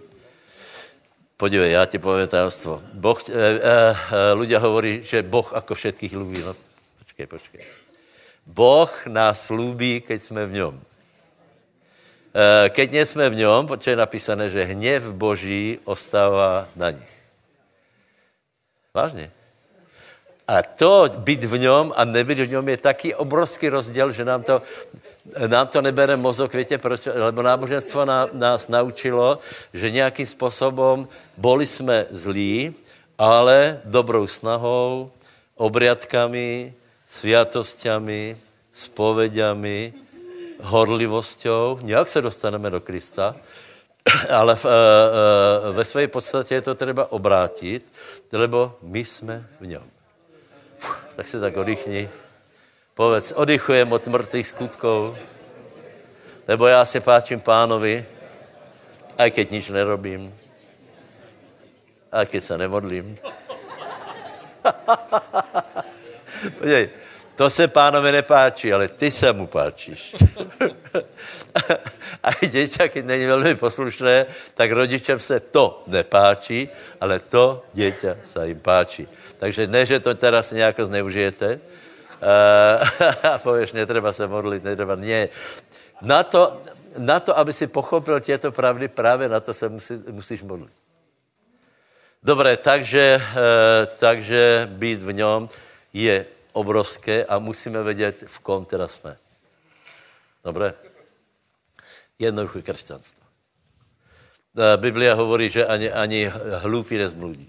[1.37, 2.81] Podívej, já ti povím tajemstvo.
[2.93, 6.45] Boh, eh, eh, ľudia hovorí, že Boh ako všetkých lubí.
[6.45, 6.53] No,
[7.01, 7.61] počkej, počkej.
[8.45, 10.75] Boh nás lubí, keď jsme v něm.
[12.37, 17.13] Eh, keď nie jsme v něm, protože je napísané, že hněv Boží ostává na nich.
[18.93, 19.33] Vážně.
[20.47, 24.43] A to být v něm a nebyt v něm je taký obrovský rozdíl, že nám
[24.43, 24.61] to,
[25.47, 27.05] nám to nebere mozok, víte proč?
[27.05, 29.39] Lebo náboženstvo nás naučilo,
[29.73, 32.75] že nějakým způsobem boli jsme zlí,
[33.17, 35.11] ale dobrou snahou,
[35.55, 36.73] obriadkami,
[37.05, 38.37] sviatosťami,
[38.71, 39.93] spoveďami,
[40.61, 43.35] horlivosťou, nějak se dostaneme do Krista,
[44.29, 47.85] ale v, e, e, ve své podstatě je to třeba obrátit,
[48.31, 49.83] lebo my jsme v něm.
[51.15, 52.09] Tak se tak oddychni.
[52.97, 55.17] Povedz, oddychujem od mrtvých skutkov,
[56.47, 58.05] lebo já se páčím pánovi,
[59.17, 60.33] aj keď nič nerobím,
[62.11, 63.05] aj keď se nemodlím.
[66.57, 66.89] Podívej,
[67.35, 70.15] to se pánovi nepáčí, ale ty se mu páčíš.
[72.23, 74.25] a děťa, keď není velmi poslušné,
[74.57, 76.69] tak rodičem se to nepáčí,
[77.01, 79.07] ale to děťa se jim páčí.
[79.37, 81.59] Takže ne, že to teraz nějak zneužijete,
[83.33, 85.29] a pověš, netreba se modlit, netreba, ne.
[86.01, 86.61] Na to,
[86.97, 90.73] na to, aby si pochopil těto pravdy, právě na to se musí, musíš modlit.
[92.23, 95.49] Dobré, takže, uh, takže být v něm
[95.93, 99.17] je obrovské a musíme vědět, v kom teda jsme.
[100.43, 100.73] Dobré?
[102.19, 103.27] Jednoduché křesťanstvo.
[104.57, 106.25] Biblia hovorí, že ani, ani
[106.65, 107.45] hlúpy nezbludí.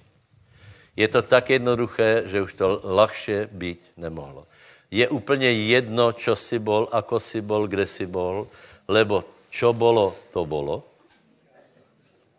[0.99, 4.48] Je to tak jednoduché, že už to ľahšie byť nemohlo.
[4.91, 8.49] Je úplně jedno, čo si bol, ako si bol, kde si bol,
[8.89, 10.85] lebo čo bolo, to bolo.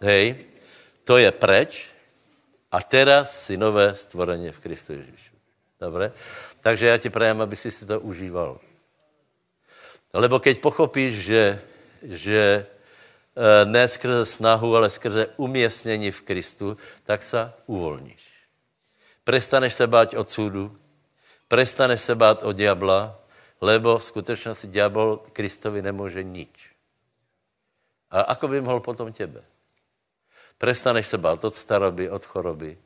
[0.01, 0.35] Hej,
[1.03, 1.89] to je preč
[2.71, 5.35] a teraz si nové stvorenie v Kristu Ježíšu.
[5.79, 6.11] Dobre?
[6.61, 8.59] Takže já ti prajem, aby si si to užíval.
[10.13, 11.43] Lebo keď pochopíš, že,
[12.01, 18.19] že e, ne skrze snahu, ale skrze umiestnění v Kristu, tak sa uvolníš.
[19.23, 20.73] Prestaneš se báť od súdu,
[21.49, 23.17] prestaneš se bát od diabla,
[23.61, 26.53] lebo v skutečnosti diabol Kristovi nemůže nič.
[28.11, 29.43] A ako by mohl potom tebe?
[30.57, 32.77] Prestaneš se bát od staroby, od choroby,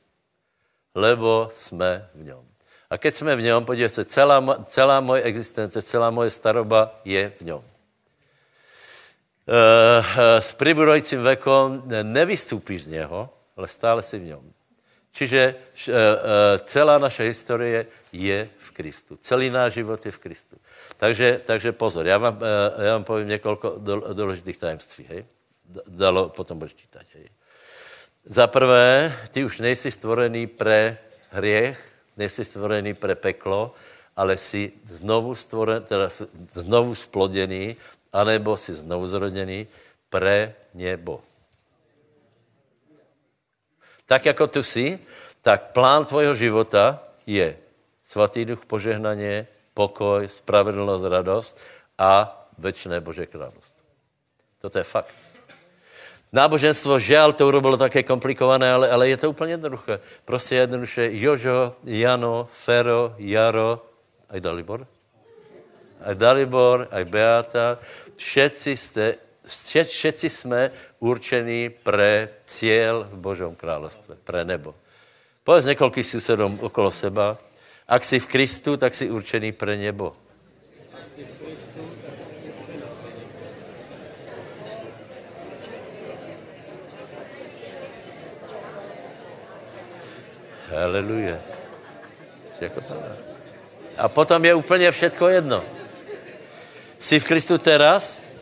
[0.96, 2.44] lebo jsme v něm.
[2.90, 7.30] A keď jsme v něm, podívej se, celá, celá moje existence, celá moje staroba je
[7.30, 7.62] v něm.
[9.44, 14.44] E, s pribúrajúcim vekom nevystúpíš z něho, ale stále si v něm.
[15.14, 15.96] Čiže e, e,
[16.66, 19.14] celá naše historie je v Kristu.
[19.22, 20.58] Celý náš život je v Kristu.
[20.98, 23.62] Takže, takže pozor, já vám, e, já vám povím několik
[24.14, 25.06] důležitých tajemství.
[25.10, 25.26] Hej?
[25.88, 27.06] Dalo, potom budeš čítať.
[27.14, 27.30] Hej?
[28.26, 30.98] Za prvé, ty už nejsi stvorený pre
[31.30, 31.78] hriech,
[32.18, 33.74] nejsi stvorený pre peklo,
[34.18, 36.10] ale si znovu, stvoren, teda
[36.58, 37.78] znovu splodený,
[38.14, 39.68] anebo si znovu zrodený
[40.10, 41.22] pre nebo
[44.14, 45.00] tak jako tu jsi,
[45.42, 47.58] tak plán tvojho života je
[48.06, 51.58] svatý duch, požehnaně, pokoj, spravedlnost, radost
[51.98, 53.84] a večné Bože království.
[54.62, 55.16] Toto je fakt.
[56.30, 60.00] Náboženstvo, žel, to urobilo také komplikované, ale, ale je to úplně jednoduché.
[60.26, 63.82] Prostě jednoduše Jožo, Jano, Fero, Jaro,
[64.30, 64.86] aj Dalibor,
[66.06, 67.78] aj Dalibor, aj Beata,
[68.16, 69.18] všetci jste
[69.84, 70.72] všetci jsme
[71.04, 74.76] určení pre cíl v Božom královstve, pre nebo.
[75.44, 77.38] Povedz několik susedům okolo seba,
[77.88, 80.16] ak jsi v Kristu, tak jsi určený pre nebo.
[90.72, 91.38] Haleluja.
[93.98, 95.64] A potom je úplně všetko jedno.
[97.00, 98.33] Jsi v Kristu teraz,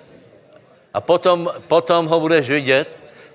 [0.94, 2.90] a potom, potom ho budeš vidět,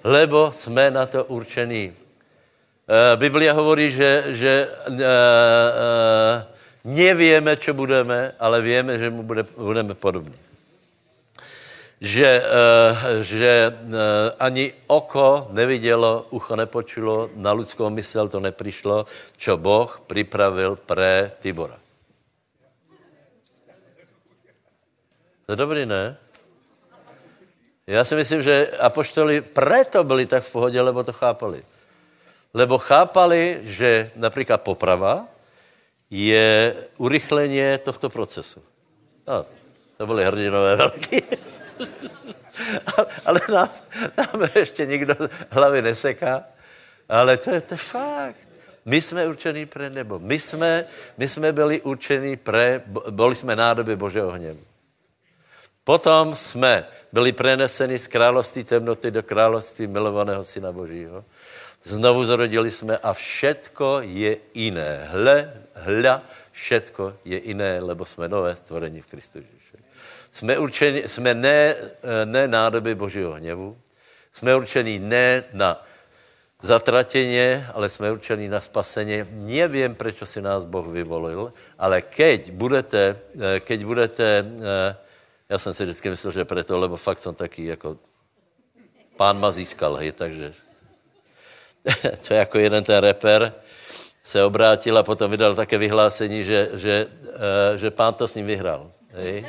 [0.05, 1.90] lebo jsme na to určení.
[1.90, 5.07] E, Biblia hovorí, že, že e, e,
[6.85, 10.37] nevieme, čo budeme, ale vieme, že mu bude, budeme podobní.
[12.01, 13.73] Že, e, že e,
[14.38, 21.79] ani oko nevidělo, ucho nepočulo, na lidskou mysl to neprišlo, čo Boh připravil pre Tibora.
[25.47, 26.16] To je dobrý, ne?
[27.87, 31.62] Já si myslím, že apoštoli preto byli tak v pohodě, lebo to chápali.
[32.55, 35.27] Lebo chápali, že například poprava
[36.11, 38.62] je urychlení tohto procesu.
[39.27, 39.46] No,
[39.96, 41.22] to byli hrdinové velký.
[43.25, 43.68] ale nám,
[44.16, 45.14] nám ještě nikdo
[45.51, 46.44] hlavy neseká.
[47.09, 48.49] Ale to je, to fakt.
[48.85, 50.18] My jsme určení pre nebo.
[50.18, 50.85] My jsme,
[51.18, 54.61] my jsme byli určení pre, byli jsme nádoby Božího hněvu.
[55.87, 61.25] Potom jsme byli preneseni z království temnoty do království milovaného Syna Božího.
[61.85, 65.07] Znovu zrodili jsme a všetko je jiné.
[65.07, 69.79] Hle, hľa, všetko je jiné, lebo jsme nové stvorení v Kristu Ježíši.
[70.33, 71.75] Jsme, určeni, jsme ne,
[72.25, 73.79] ne nádoby Božího hněvu,
[74.33, 75.87] jsme určení ne na
[76.62, 79.27] zatratěně, ale jsme určení na spaseně.
[79.31, 83.16] Nevím, proč si nás Boh vyvolil, ale keď budete,
[83.61, 84.27] keď budete
[85.48, 87.96] já jsem si vždycky myslel, že preto, lebo fakt jsem taky jako
[89.16, 90.52] pán ma získal, hej, takže
[92.28, 93.52] to je jako jeden ten reper
[94.24, 98.46] se obrátil a potom vydal také vyhlásení, že, že, uh, že pán to s ním
[98.46, 98.90] vyhrál.
[99.14, 99.46] Hej.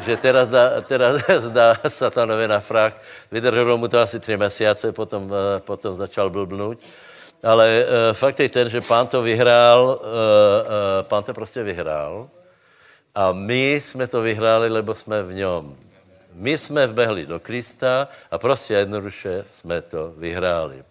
[0.00, 1.20] Že teraz dá, teraz
[1.52, 2.96] zdá satanovi na frak.
[3.28, 6.78] Vydrželo mu to asi tři měsíce, potom, uh, potom začal blbnout.
[7.44, 12.30] Ale uh, fakt je ten, že pán to vyhrál, uh, uh, pán to prostě vyhrál
[13.14, 15.76] a my jsme to vyhráli, lebo jsme v něm.
[16.32, 20.84] My jsme vbehli do Krista a prostě jednoduše jsme to vyhráli.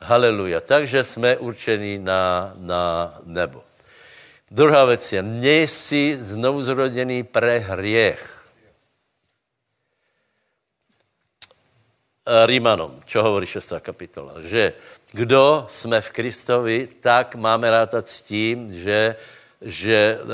[0.00, 0.60] Haleluja.
[0.60, 3.62] Takže jsme určení na, na nebo.
[4.50, 8.40] Druhá věc je, nejsi znovu zrodený pre hriech.
[12.46, 13.72] Rímanom, čo hovorí 6.
[13.82, 14.72] kapitola, že
[15.12, 19.16] kdo jsme v Kristovi, tak máme rátat s tím, že
[19.60, 20.28] že uh,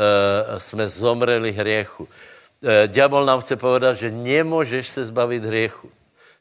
[0.58, 2.04] jsme zomreli hriechu.
[2.04, 5.90] Uh, diabol nám chce povedat, že nemůžeš se zbavit hriechu.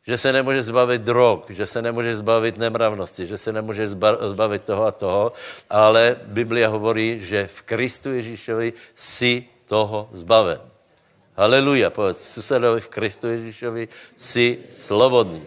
[0.07, 3.89] že se nemůže zbavit drog, že se nemůže zbavit nemravnosti, že se nemůže
[4.21, 5.33] zbavit toho a toho,
[5.69, 10.61] ale Biblia hovorí, že v Kristu Ježíšovi si toho zbaven.
[11.35, 15.41] Haleluja, povedz susedovi v Kristu Ježíšovi si slobodný.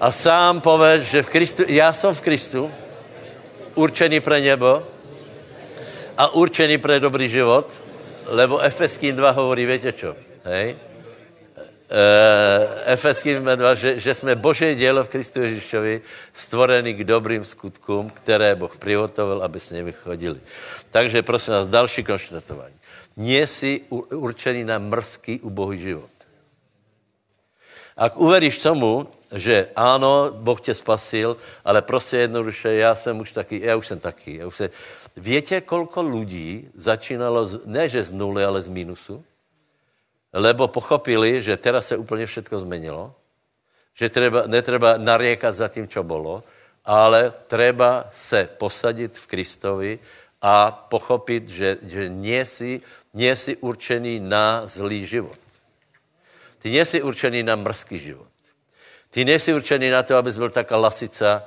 [0.00, 2.70] A sám povedz, že v Kristu, já jsem v Kristu,
[3.74, 4.84] určený pre nebo
[6.16, 7.66] a určený pre dobrý život,
[8.30, 10.14] lebo Efeským 2 hovorí, viete čo,
[10.46, 10.78] hej?
[11.84, 16.00] Uh, Efeským 2, že, že jsme Boží dělo v Kristu Ježíšovi
[16.32, 20.40] stvorení k dobrým skutkům, které Boh prihotovil, aby s nimi chodili.
[20.90, 22.74] Takže prosím vás, další konštatování.
[23.16, 26.10] Nie si určený na mrzký, ubohý život.
[27.94, 33.60] Ak uveríš tomu, že ano, Boh tě spasil, ale prostě jednoduše, já jsem už taky,
[33.64, 34.36] já už jsem taky.
[34.36, 34.70] Já už jsem...
[35.16, 39.24] Víte, kolko lidí začínalo, z, ne že z nuly, ale z mínusu?
[40.34, 43.14] Lebo pochopili, že teraz se úplně všechno změnilo,
[43.94, 46.42] že treba, netreba nariekat za tím, čo bolo,
[46.84, 49.92] ale treba se posadit v Kristovi
[50.42, 52.82] a pochopit, že, že nie, si,
[53.14, 55.38] nie si určený na zlý život.
[56.58, 58.34] Ty nie si určený na mrzký život.
[59.14, 61.46] Ty nejsi určený na to, abys byl taká lasica,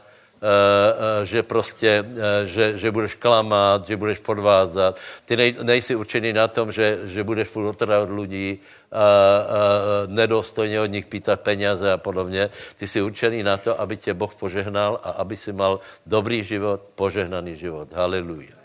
[1.23, 4.99] že prostě, uh, že, že budeš klamat, že budeš podvázat.
[5.25, 10.81] Ty nej, nejsi určený na tom, že, že budeš furt od lidí, uh, uh, nedostojně
[10.81, 12.49] od nich pýtat peněze a podobně.
[12.75, 16.91] Ty jsi určený na to, aby tě Boh požehnal a aby si mal dobrý život,
[16.95, 17.93] požehnaný život.
[17.93, 18.57] Haleluja.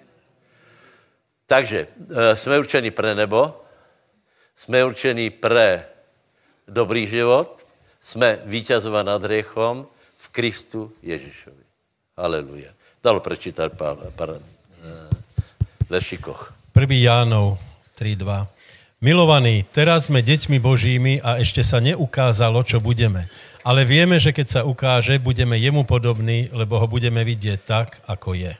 [1.47, 1.87] Takže
[2.35, 3.61] jsme určení pre nebo,
[4.57, 5.85] jsme určení pre
[6.68, 7.61] dobrý život,
[8.01, 11.62] jsme víťazova nad hriechom v Kristu Ježišovi.
[12.13, 12.69] Aleluja.
[13.01, 14.41] Dalo prečítať pár, pár uh,
[15.89, 16.53] Lešikoch.
[16.77, 17.09] 1.
[17.09, 17.57] Jánov
[17.97, 18.49] 3.2.
[19.03, 23.27] Milovaní, teraz sme deťmi Božími a ešte sa neukázalo, čo budeme.
[23.67, 28.39] Ale vieme, že keď sa ukáže, budeme jemu podobní, lebo ho budeme vidieť tak, ako
[28.39, 28.55] je.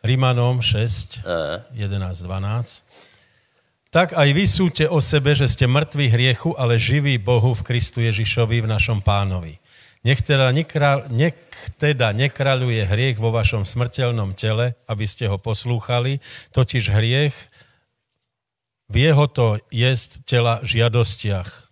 [0.00, 2.88] Rímanom 6, 11, 12.
[3.88, 8.04] Tak aj vy súte o sebe, že ste mŕtvi hriechu, ale živí Bohu v Kristu
[8.04, 9.56] Ježišovi, v našom pánovi.
[10.06, 11.34] Nech teda, nekráľ, nech
[11.82, 16.22] teda nekráľuje hriech vo vašom smrteľnom tele, aby ste ho poslúchali,
[16.54, 17.34] totiž hriech
[18.88, 21.68] v jeho to jest tela žiadostiach.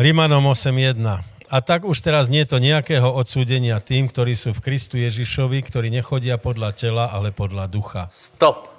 [0.00, 0.96] Rímanom 8.1.
[1.52, 5.62] A tak už teraz nie je to nejakého odsúdenia tým, ktorí sú v Kristu Ježišovi,
[5.62, 8.02] ktorí nechodia podľa tela, ale podľa ducha.
[8.10, 8.72] Stop.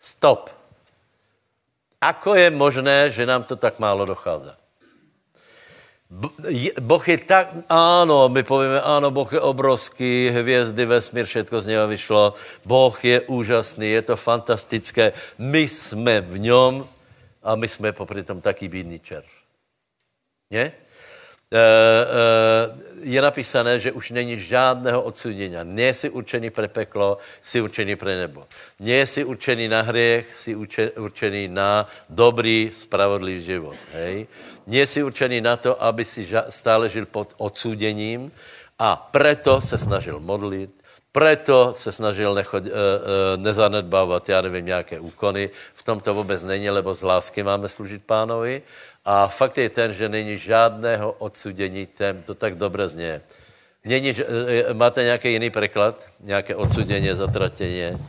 [0.00, 0.50] Stop.
[2.02, 4.57] Ako je možné, že nám to tak málo dochádza?
[6.80, 11.88] Boh je tak, áno, my povieme, áno, Boh je obrovský, hvězdy, vesmír, všetko z něho
[11.88, 12.32] vyšlo.
[12.64, 15.12] Boh je úžasný, je to fantastické.
[15.38, 16.88] My jsme v něm
[17.42, 19.28] a my jsme popri tom taký bídný červ.
[20.50, 20.72] Nie?
[21.48, 25.56] Eh, eh, je napísané, že už není žádného odsudění.
[25.64, 28.44] Nie si určený pre peklo, si určený pre nebo.
[28.84, 30.52] Nie si určený na hriech, si
[30.92, 33.76] určený na dobrý, spravodlivý život.
[33.96, 34.28] Hej?
[34.68, 38.28] Nie si určený na to, aby si stále žil pod odsúdením
[38.76, 40.68] a preto se snažil modlit,
[41.12, 42.72] preto se snažil nechod, e, e,
[43.36, 45.50] nezanedbávat, já nevím, nějaké úkony.
[45.74, 48.62] V tom to vůbec není, lebo z lásky máme služit pánovi.
[49.08, 53.20] A fakt je ten, že není žádného odsudění, ten, to tak dobře zně.
[53.84, 55.96] Není, e, máte nějaký jiný překlad?
[56.20, 58.04] Nějaké odsudění, zatratění?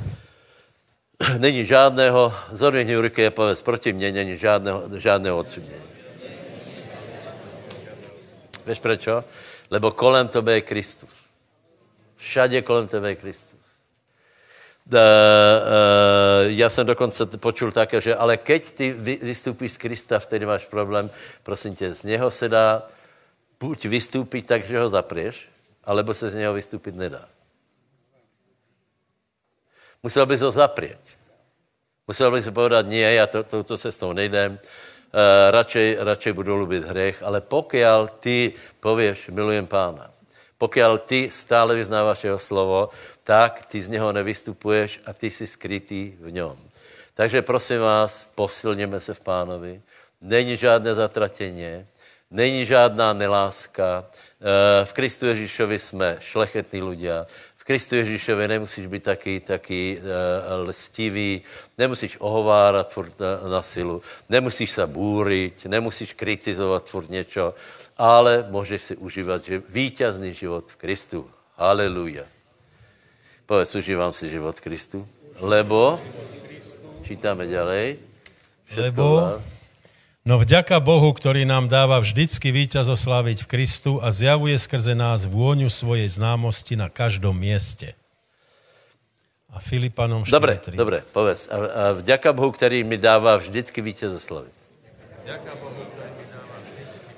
[1.37, 5.87] Není žádného, zodvihni ruky a povedz, proti mně není žádného, žádného odsudění.
[8.67, 9.23] Víš prečo?
[9.71, 11.09] Lebo kolem tebe je Kristus.
[12.15, 13.58] Všade kolem tebe je Kristus.
[16.47, 21.09] Já jsem dokonce počul také, že ale keď ty vystupíš z Krista, vtedy máš problém,
[21.43, 22.87] prosím tě, z něho se dá
[23.59, 25.49] buď vystoupit tak, že ho zaprieš,
[25.83, 27.27] alebo se z něho vystupit nedá.
[30.03, 31.01] Musel bys ho zaprieť.
[32.07, 37.23] Musel bys povedat, nie, já to, touto cestou nejdem, uh, radšej, radšej budu lubit hřech,
[37.23, 37.77] ale pokud
[38.19, 40.11] ty pověš, milujem pána,
[40.59, 42.89] pokud ty stále vyznáváš jeho slovo,
[43.23, 46.57] tak ty z něho nevystupuješ a ty jsi skrytý v něm.
[47.13, 49.81] Takže prosím vás, posilněme se v pánovi.
[50.21, 51.87] Není žádné zatratění,
[52.31, 54.05] není žádná neláska.
[54.11, 57.27] Eh, v Kristu Ježíšovi jsme šlechetní ľudia.
[57.69, 61.41] Kristu Ježíšovi nemusíš být taky, taky uh, lstivý,
[61.77, 67.53] nemusíš ohovárat furt na, na silu, nemusíš se búriť, nemusíš kritizovat furt něco,
[67.97, 71.29] ale můžeš si užívat že vítězný život v Kristu.
[71.57, 72.25] Haleluja.
[73.45, 75.07] Povedz, užívám si život v Kristu.
[75.37, 76.01] Lebo,
[77.05, 78.01] čítáme ďalej.
[78.65, 79.41] Všetko Lebo,
[80.27, 85.23] No vďaka Bohu, ktorý nám dáva vždycky víťaz oslaviť v Kristu a zjavuje skrze nás
[85.23, 87.95] vôňu svojej známosti na každom mieste.
[89.49, 90.77] A Filipanom 4, Dobre, 3.
[90.77, 91.49] dobre, povedz.
[91.49, 94.53] A, a vďaka Bohu, ktorý mi dáva vždycky vítěz oslavit.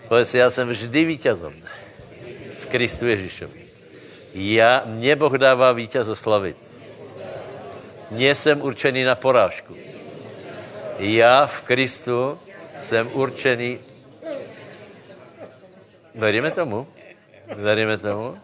[0.07, 1.53] Povedz, já jsem vždy vítězom
[2.59, 3.61] v Kristu Ježíšovi.
[4.33, 6.57] Já, mě Boh dává vítěz oslavit.
[8.11, 9.75] Nie jsem určený na porážku.
[10.99, 12.39] Já v Kristu
[12.81, 13.79] jsem určený...
[16.15, 16.87] Veríme tomu?
[17.55, 18.37] Veríme tomu?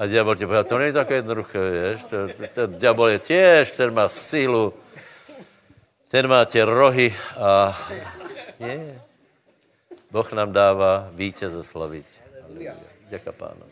[0.00, 1.98] A diabol ti povedal, to není také jednoduché, vieš.
[2.08, 4.72] To, to, to, diabol je tiež, ten má sílu,
[6.08, 7.76] ten má tie rohy a
[8.56, 8.96] nie.
[10.10, 12.06] Boh nám dáva vítěz oslaviť.
[13.12, 13.69] Ďaká pánovi.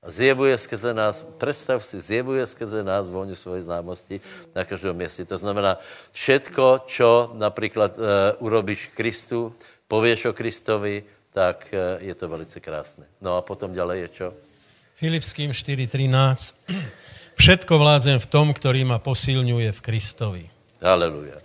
[0.00, 4.16] Zjevuje skrze nás, predstav si, zjevuje skrze nás vôňu svojej známosti
[4.56, 5.28] na každom mieste.
[5.28, 5.76] To znamená,
[6.16, 8.00] všetko, čo napríklad e,
[8.40, 9.52] urobíš Kristu,
[9.92, 11.04] povieš o Kristovi,
[11.36, 13.04] tak e, je to velice krásne.
[13.20, 14.26] No a potom ďalej je čo?
[14.96, 16.08] Filipským 4.13.
[17.44, 20.44] Všetko vládzem v tom, ktorý ma posilňuje v Kristovi.
[20.80, 21.36] Haleluja.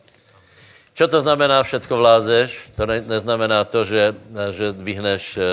[0.96, 2.80] Čo to znamená všetko vládzeš?
[2.80, 4.16] To ne, neznamená to, že,
[4.56, 5.44] že dvihneš e,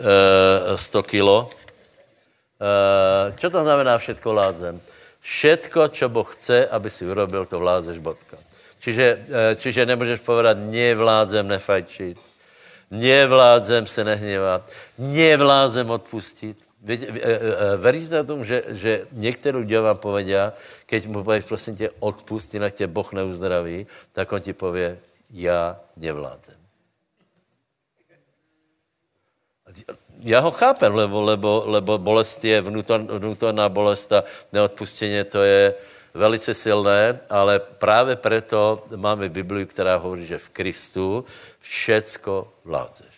[0.00, 1.52] e, 100 kilo.
[2.56, 2.70] E,
[3.36, 4.74] čo to znamená všetko vládzem?
[5.20, 8.40] Všetko, čo Boh chce, aby si urobil, to vládzeš bodka.
[8.80, 12.16] Čiže, e, čiže nemôžeš povedať, nevládzem nefajčiť,
[12.90, 14.62] nevládzem se nehněvat,
[14.98, 16.66] nevládzem odpustit.
[16.86, 20.54] Viete, e, e, e, veríte tomu, že, že niektorí ľudia vám povedia,
[20.86, 24.94] keď mu povieš, prosím te, odpust, inak te Boh neuzdraví, tak on ti povie,
[25.34, 26.55] ja nevládzem.
[30.22, 35.74] Ja ho chápem, lebo, lebo, lebo bolest je vnútor, vnútorná bolest a neodpustenie to je
[36.16, 41.24] velice silné, ale práve preto máme Bibliu, která hovorí, že v Kristu
[41.60, 43.14] všecko vládzeš.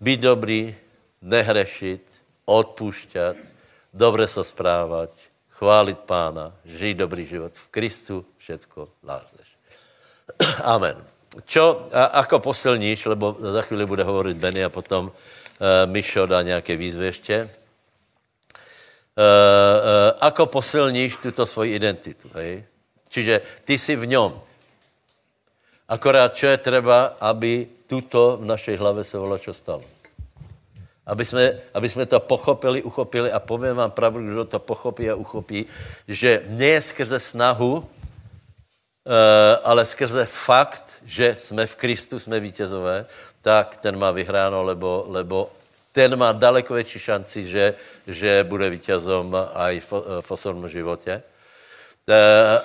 [0.00, 0.72] Byť dobrý,
[1.20, 2.06] nehrešit,
[2.46, 3.36] odpúšťať,
[3.92, 5.10] dobre sa správať,
[5.58, 7.52] chváliť pána, žiť dobrý život.
[7.52, 9.48] V Kristu všetko vládzeš.
[10.64, 11.09] Amen.
[11.30, 15.14] Čo, a, ako posilníš, lebo za chvíli bude hovoriť Benny a potom uh,
[15.86, 17.36] Mišo dá nějaké výzvy ještě.
[19.18, 22.64] Uh, uh, ako posilníš tuto svoji identitu, hej?
[23.10, 24.32] Čiže ty si v ňom.
[25.90, 29.82] Akorát, čo je treba, aby tuto v našej hlave se volá, čo stalo.
[31.06, 35.18] Aby jsme, aby jsme to pochopili, uchopili a povím vám pravdu, kdo to pochopí a
[35.18, 35.66] uchopí,
[36.06, 37.82] že nie skrze snahu,
[39.64, 43.06] ale skrze fakt, že jsme v Kristu, jsme vítězové,
[43.42, 45.50] tak ten má vyhráno, lebo, lebo
[45.92, 47.74] ten má daleko větší šanci, že,
[48.06, 51.22] že bude vítězom aj v, v osobnom životě.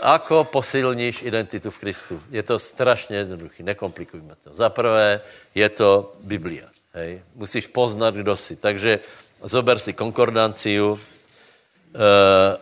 [0.02, 2.22] Ako posilníš identitu v Kristu?
[2.32, 4.54] Je to strašně jednoduché, nekomplikujme to.
[4.54, 5.22] Za prvé
[5.56, 6.66] je to Biblia.
[6.94, 7.22] Hej.
[7.36, 8.56] Musíš poznat, kdo jsi.
[8.56, 9.00] Takže
[9.44, 11.00] zober si konkordanciu,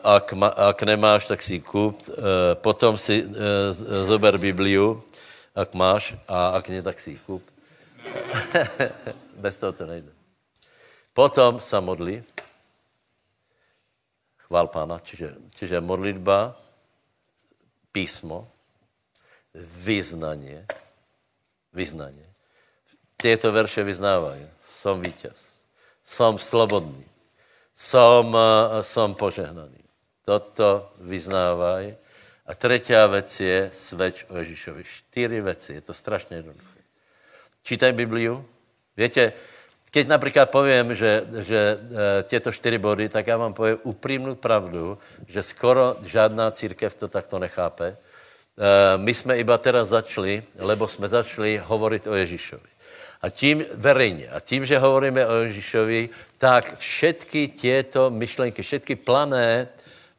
[0.03, 1.97] ak, ma, ak nemáš, tak si kúp.
[2.05, 3.73] Uh, potom si uh,
[4.05, 5.01] zober Bibliu,
[5.57, 7.41] ak máš, a ak nie, tak si kúp.
[9.43, 10.13] Bez toho to nejde.
[11.17, 12.21] Potom sa modli.
[14.45, 16.53] Chvál pána, čiže, čiže modlitba,
[17.89, 18.45] písmo,
[19.57, 20.61] vyznanie,
[21.73, 22.27] vyznanie.
[23.17, 24.45] Tieto verše vyznávajú.
[24.61, 25.65] Som víťaz.
[26.03, 27.12] Som slobodný
[27.73, 28.29] som,
[28.85, 29.81] som požehnaný.
[30.23, 31.97] Toto vyznávaj.
[32.43, 34.83] A tretia vec je sveč o Ježišovi.
[34.85, 35.73] Štyri veci.
[35.75, 36.79] Je to strašne jednoduché.
[37.63, 38.43] Čítaj Bibliu.
[38.93, 39.33] Viete,
[39.93, 41.75] keď napríklad poviem, že, že e,
[42.25, 44.97] tieto štyri body, tak ja vám poviem úprimnú pravdu,
[45.29, 47.93] že skoro žádná církev to takto nechápe.
[47.93, 47.95] E,
[48.97, 52.72] my sme iba teraz začali, lebo sme začali hovoriť o Ježišovi.
[53.23, 59.67] A tím verejně, a tím, že hovoríme o Ježíšovi, tak všetky tieto myšlenky, všetky plané,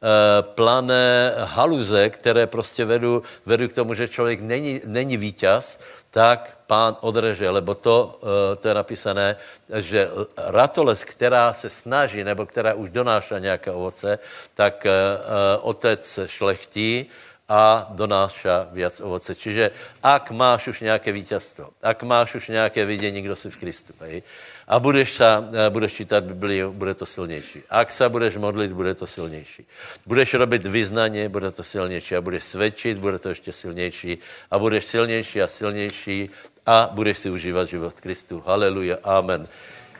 [0.01, 5.79] uh, plané haluze, které prostě vedou, vedou k tomu, že člověk není, není víťaz,
[6.09, 9.35] tak pán odreže, lebo to, uh, to je napísané,
[9.69, 14.19] že ratoles, která se snaží, nebo která už donáša nějaké ovoce,
[14.57, 17.05] tak uh, otec šlechtí,
[17.49, 19.35] a donáša viac ovoce.
[19.35, 19.71] Čiže
[20.03, 24.23] ak máš už nějaké vítězstvo, ak máš už nějaké vidění, kdo jsi v Kristu, hej,
[24.67, 27.61] a budeš, sa, budeš čítat Bibliu, bude to silnější.
[27.69, 29.65] Ak se budeš modlit, bude to silnější.
[30.05, 32.15] Budeš robit vyznanie, bude to silnější.
[32.15, 34.17] A budeš svědčit, bude to ještě silnější.
[34.51, 36.29] A budeš silnější a silnější
[36.65, 38.43] a budeš si užívat život Kristu.
[38.45, 39.47] Haleluja, amen.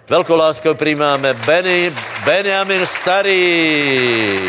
[0.09, 1.93] Velkou láskou přijímáme Benny,
[2.25, 4.39] Benjamin Starý.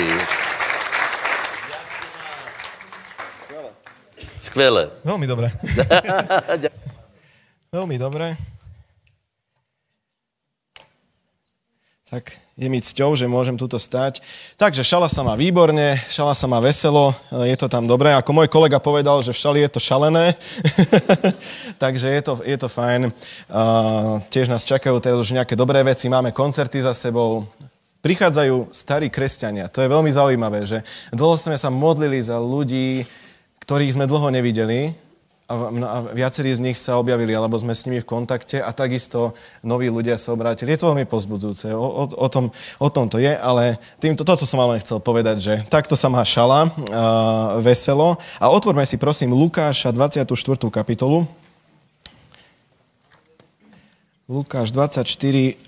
[4.47, 4.87] Skvelé.
[5.03, 5.51] Veľmi dobre.
[7.75, 8.39] Veľmi dobre.
[12.07, 14.23] Tak je mi cťou, že môžem tuto stať.
[14.55, 18.15] Takže šala sa má výborne, šala sa má veselo, je to tam dobré.
[18.15, 20.39] Ako môj kolega povedal, že v šali je to šalené,
[21.83, 23.11] takže je to, je to fajn.
[23.51, 27.51] Uh, tiež nás čakajú teda už nejaké dobré veci, máme koncerty za sebou,
[27.99, 29.67] prichádzajú starí kresťania.
[29.75, 33.03] To je veľmi zaujímavé, že dlho sme sa modlili za ľudí,
[33.67, 34.95] ktorých sme dlho nevideli
[35.47, 38.71] a, no, a viacerí z nich sa objavili, alebo sme s nimi v kontakte a
[38.75, 40.75] takisto noví ľudia sa obrátili.
[40.75, 42.51] Je to veľmi pozbudzujúce, o, o, o, tom,
[42.83, 46.23] o tom to je, ale týmto, toto som vám chcel povedať, že takto sa má
[46.27, 48.19] šala, a, veselo.
[48.43, 50.27] A otvorme si prosím Lukáša 24.
[50.71, 51.27] kapitolu.
[54.27, 55.59] Lukáš 24,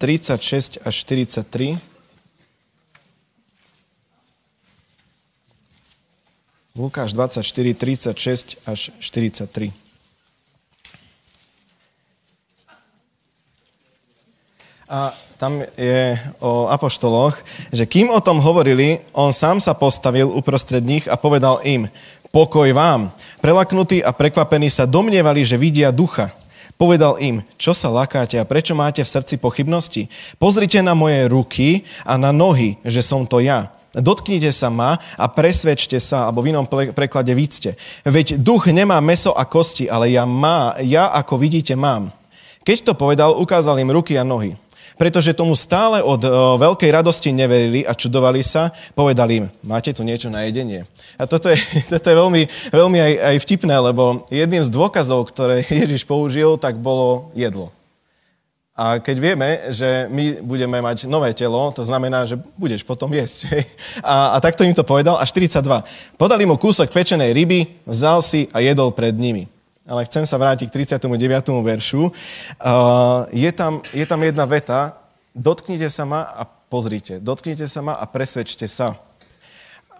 [0.00, 1.89] 36 až 43.
[6.78, 9.74] Lukáš 24, 36 až 43.
[14.86, 17.34] A tam je o apoštoloch,
[17.74, 21.90] že kým o tom hovorili, on sám sa postavil uprostred nich a povedal im,
[22.30, 23.10] pokoj vám.
[23.42, 26.30] Prelaknutí a prekvapení sa domnievali, že vidia ducha.
[26.78, 30.06] Povedal im, čo sa lakáte a prečo máte v srdci pochybnosti?
[30.38, 33.74] Pozrite na moje ruky a na nohy, že som to ja.
[33.90, 37.74] Dotknite sa ma a presvedčte sa, alebo v inom preklade vícte.
[38.06, 42.14] Veď duch nemá meso a kosti, ale ja, má, ja ako vidíte mám.
[42.62, 44.54] Keď to povedal, ukázal im ruky a nohy
[45.00, 50.04] pretože tomu stále od o, veľkej radosti neverili a čudovali sa, povedali im, máte tu
[50.04, 50.84] niečo na jedenie.
[51.16, 51.56] A toto je,
[51.92, 56.76] toto je veľmi, veľmi aj, aj vtipné, lebo jedným z dôkazov, ktoré Ježiš použil, tak
[56.76, 57.72] bolo jedlo.
[58.80, 63.52] A keď vieme, že my budeme mať nové telo, to znamená, že budeš potom jesť.
[64.00, 65.20] A, a takto im to povedal.
[65.20, 65.60] A 42.
[66.16, 69.44] Podali mu kúsok pečenej ryby, vzal si a jedol pred nimi
[69.90, 71.10] ale chcem sa vrátiť k 39.
[71.66, 72.14] veršu.
[72.62, 74.94] Uh, je, tam, je tam jedna veta,
[75.34, 78.94] dotknite sa ma a pozrite, dotknite sa ma a presvedčte sa.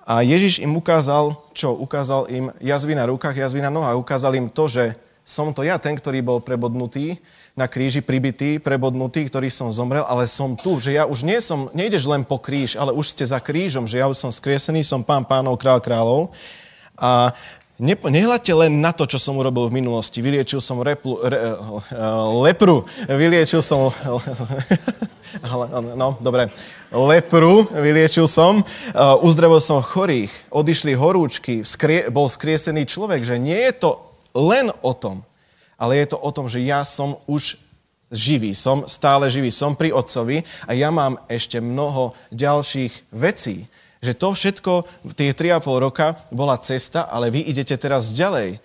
[0.06, 1.74] A Ježiš im ukázal, čo?
[1.74, 3.98] Ukázal im jazvy na rukách, jazvy na nohách.
[3.98, 4.94] Ukázal im to, že
[5.30, 7.22] som to ja, ten, ktorý bol prebodnutý
[7.54, 11.70] na kríži, pribitý, prebodnutý, ktorý som zomrel, ale som tu, že ja už nie som,
[11.70, 15.06] nejdeš len po kríž, ale už ste za krížom, že ja už som skriesený, som
[15.06, 16.34] pán pánov, král kráľov.
[16.98, 17.30] A
[17.80, 20.20] Nehľadte len na to, čo som urobil v minulosti.
[20.20, 21.96] Vyliečil som replu, re, eh,
[22.44, 23.88] lepru, vyliečil som...
[25.94, 26.50] No, dobre.
[26.90, 31.62] Lepru vyliečil som, eh, uzdravil som chorých, odišli horúčky,
[32.10, 35.22] bol skriesený človek, že nie je to len o tom,
[35.80, 37.56] ale je to o tom, že ja som už
[38.10, 43.70] živý, som stále živý, som pri Otcovi a ja mám ešte mnoho ďalších vecí
[44.00, 44.72] že to všetko,
[45.12, 48.56] tie 3,5 roka bola cesta, ale vy idete teraz ďalej.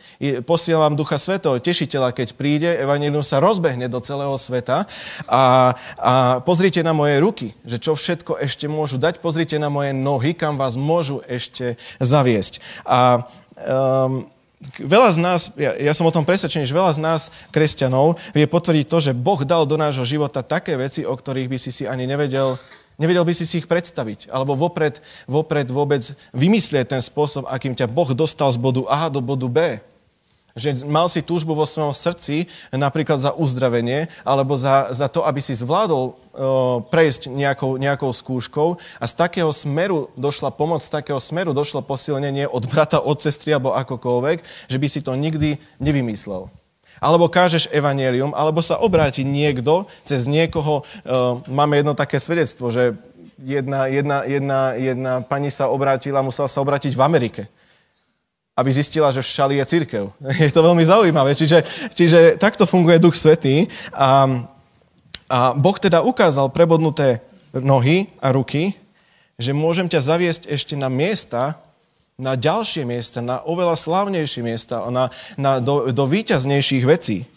[0.48, 4.88] Posielam Ducha Svetého, tešiteľa, keď príde, Evangelium sa rozbehne do celého sveta
[5.28, 9.92] a, a pozrite na moje ruky, že čo všetko ešte môžu dať, pozrite na moje
[9.92, 12.64] nohy, kam vás môžu ešte zaviesť.
[12.88, 13.28] A
[13.60, 14.32] um,
[14.80, 18.48] veľa z nás, ja, ja som o tom presvedčený, že veľa z nás, kresťanov, vie
[18.48, 21.84] potvrdiť to, že Boh dal do nášho života také veci, o ktorých by si si
[21.86, 22.58] ani nevedel
[22.96, 26.00] Nevedel by si si ich predstaviť, alebo vopred, vopred vôbec
[26.32, 29.60] vymyslieť ten spôsob, akým ťa Boh dostal z bodu A do bodu B.
[30.56, 35.44] Že mal si túžbu vo svojom srdci napríklad za uzdravenie, alebo za, za to, aby
[35.44, 36.16] si zvládol o,
[36.88, 38.80] prejsť nejakou, nejakou skúškou.
[38.80, 43.52] A z takého smeru došla pomoc, z takého smeru došlo posilnenie od brata, od sestry
[43.52, 46.48] alebo akokoľvek, že by si to nikdy nevymyslel.
[47.04, 50.88] Alebo kážeš evanelium, alebo sa obráti niekto cez niekoho.
[51.04, 52.96] Uh, máme jedno také svedectvo, že
[53.44, 57.44] jedna, jedna, jedna, jedna pani sa obrátila, musela sa obrátiť v Amerike
[58.56, 60.04] aby zistila, že v Šali je církev.
[60.48, 61.36] Je to veľmi zaujímavé.
[61.36, 63.68] Čiže, čiže takto funguje Duch Svetý.
[63.92, 64.48] A,
[65.28, 67.20] a Boh teda ukázal prebodnuté
[67.52, 68.80] nohy a ruky,
[69.36, 71.60] že môžem ťa zaviesť ešte na miesta,
[72.16, 77.28] na ďalšie miesta, na oveľa slávnejšie miesta, na, na, do, do výťaznejších vecí.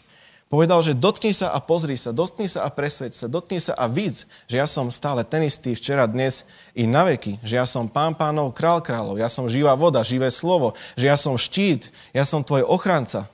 [0.48, 3.84] Povedal, že dotkni sa a pozri sa, dotkni sa a presveď sa, dotkni sa a
[3.84, 7.84] víc, že ja som stále ten istý včera, dnes i na veky, že ja som
[7.84, 12.24] pán pánov, král kráľov, ja som živá voda, živé slovo, že ja som štít, ja
[12.24, 13.28] som tvoj ochranca,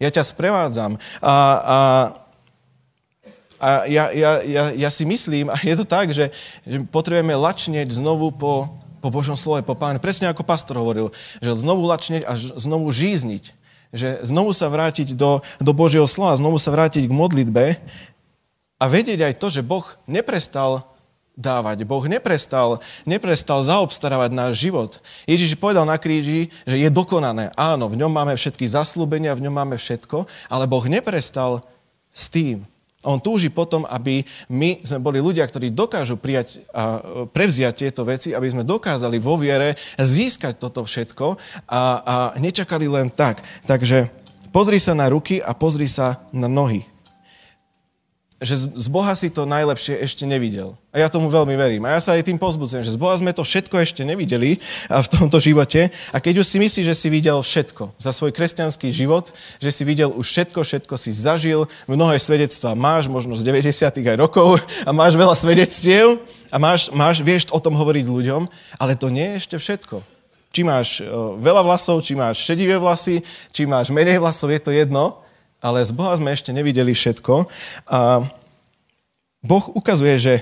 [0.00, 0.96] ja ťa sprevádzam.
[1.20, 1.78] A, a,
[3.60, 6.32] a ja, ja, ja, ja si myslím, a je to tak, že,
[6.64, 8.72] že potrebujeme lačnieť znovu po,
[9.04, 10.00] po Božom slove, po páne.
[10.00, 11.12] Presne ako pastor hovoril,
[11.44, 13.63] že znovu lačneť a znovu žízniť.
[13.94, 17.64] Že znovu sa vrátiť do, do Božieho slova, znovu sa vrátiť k modlitbe
[18.82, 20.82] a vedieť aj to, že Boh neprestal
[21.34, 21.82] dávať.
[21.86, 24.98] Boh neprestal, neprestal zaobstarávať náš život.
[25.26, 27.50] Ježiš povedal na kríži, že je dokonané.
[27.58, 31.62] Áno, v ňom máme všetky zaslúbenia, v ňom máme všetko, ale Boh neprestal
[32.14, 32.62] s tým.
[33.04, 38.32] On túži potom, aby my sme boli ľudia, ktorí dokážu prijať a prevziať tieto veci,
[38.32, 41.36] aby sme dokázali vo viere získať toto všetko
[41.68, 43.44] a, a nečakali len tak.
[43.68, 44.08] Takže
[44.48, 46.93] pozri sa na ruky a pozri sa na nohy
[48.42, 50.74] že z Boha si to najlepšie ešte nevidel.
[50.90, 51.86] A ja tomu veľmi verím.
[51.86, 54.58] A ja sa aj tým pozbudzujem, že z Boha sme to všetko ešte nevideli
[54.90, 55.94] v tomto živote.
[56.10, 59.30] A keď už si myslíš, že si videl všetko za svoj kresťanský život,
[59.62, 64.02] že si videl už všetko, všetko si zažil, mnohé svedectvá máš, možno z 90.
[64.02, 66.18] aj rokov a máš veľa svedectiev
[66.50, 68.50] a máš, máš, vieš o tom hovoriť ľuďom,
[68.82, 69.96] ale to nie je ešte všetko.
[70.54, 71.02] Či máš
[71.42, 75.23] veľa vlasov, či máš šedivé vlasy, či máš menej vlasov, je to jedno,
[75.64, 77.48] ale z Boha sme ešte nevideli všetko.
[77.88, 78.28] A
[79.40, 80.34] boh ukazuje, že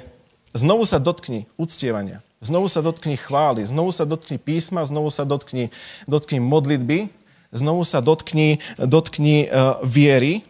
[0.51, 5.70] znovu sa dotkni uctievania, znovu sa dotkni chvály, znovu sa dotkni písma, znovu sa dotkni,
[6.11, 7.07] dotkni modlitby,
[7.55, 10.43] znovu sa dotkni, dotkni uh, viery.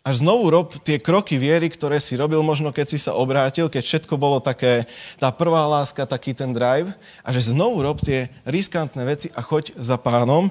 [0.00, 3.84] A znovu rob tie kroky viery, ktoré si robil možno, keď si sa obrátil, keď
[3.84, 4.88] všetko bolo také,
[5.20, 6.88] tá prvá láska, taký ten drive.
[7.20, 10.48] A že znovu rob tie riskantné veci a choď za pánom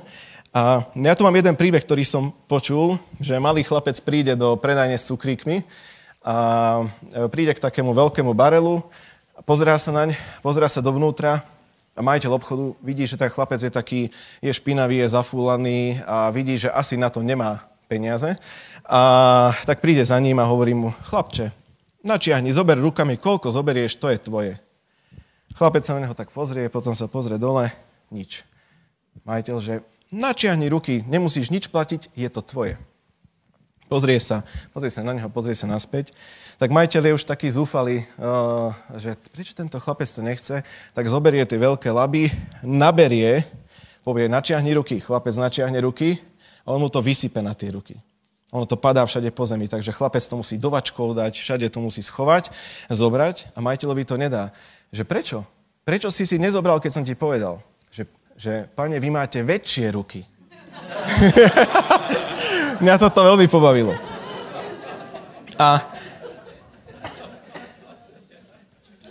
[0.49, 4.97] a ja tu mám jeden príbeh, ktorý som počul, že malý chlapec príde do predajne
[4.97, 5.61] s cukríkmi
[6.25, 6.35] a
[7.13, 8.81] e, príde k takému veľkému barelu,
[9.45, 11.45] pozerá sa naň, pozerá sa dovnútra
[11.93, 14.01] a majiteľ obchodu vidí, že ten chlapec je taký,
[14.41, 18.33] je špinavý, je zafúlaný a vidí, že asi na to nemá peniaze.
[18.89, 21.53] A tak príde za ním a hovorí mu, chlapče,
[22.01, 24.53] načiahni, zober rukami, koľko zoberieš, to je tvoje.
[25.53, 27.69] Chlapec sa na neho tak pozrie, potom sa pozrie dole,
[28.09, 28.41] nič.
[29.29, 32.77] Majiteľ, že načiahni ruky, nemusíš nič platiť, je to tvoje.
[33.89, 36.13] Pozrie sa, pozrie sa na neho, pozrie sa naspäť.
[36.61, 38.69] Tak majiteľ je už taký zúfalý, uh,
[39.01, 40.61] že prečo tento chlapec to nechce,
[40.93, 42.29] tak zoberie tie veľké laby,
[42.61, 43.41] naberie,
[44.05, 46.21] povie, načiahni ruky, chlapec načiahne ruky
[46.61, 47.97] a on mu to vysype na tie ruky.
[48.53, 52.01] Ono to padá všade po zemi, takže chlapec to musí dovačkou dať, všade to musí
[52.05, 52.53] schovať,
[52.89, 54.53] zobrať a majiteľovi to nedá.
[54.93, 55.39] Že prečo?
[55.85, 57.61] Prečo si si nezobral, keď som ti povedal?
[57.93, 58.09] Že
[58.39, 60.23] že pane, vy máte väčšie ruky.
[62.83, 63.91] Mňa toto veľmi pobavilo.
[65.59, 65.83] A,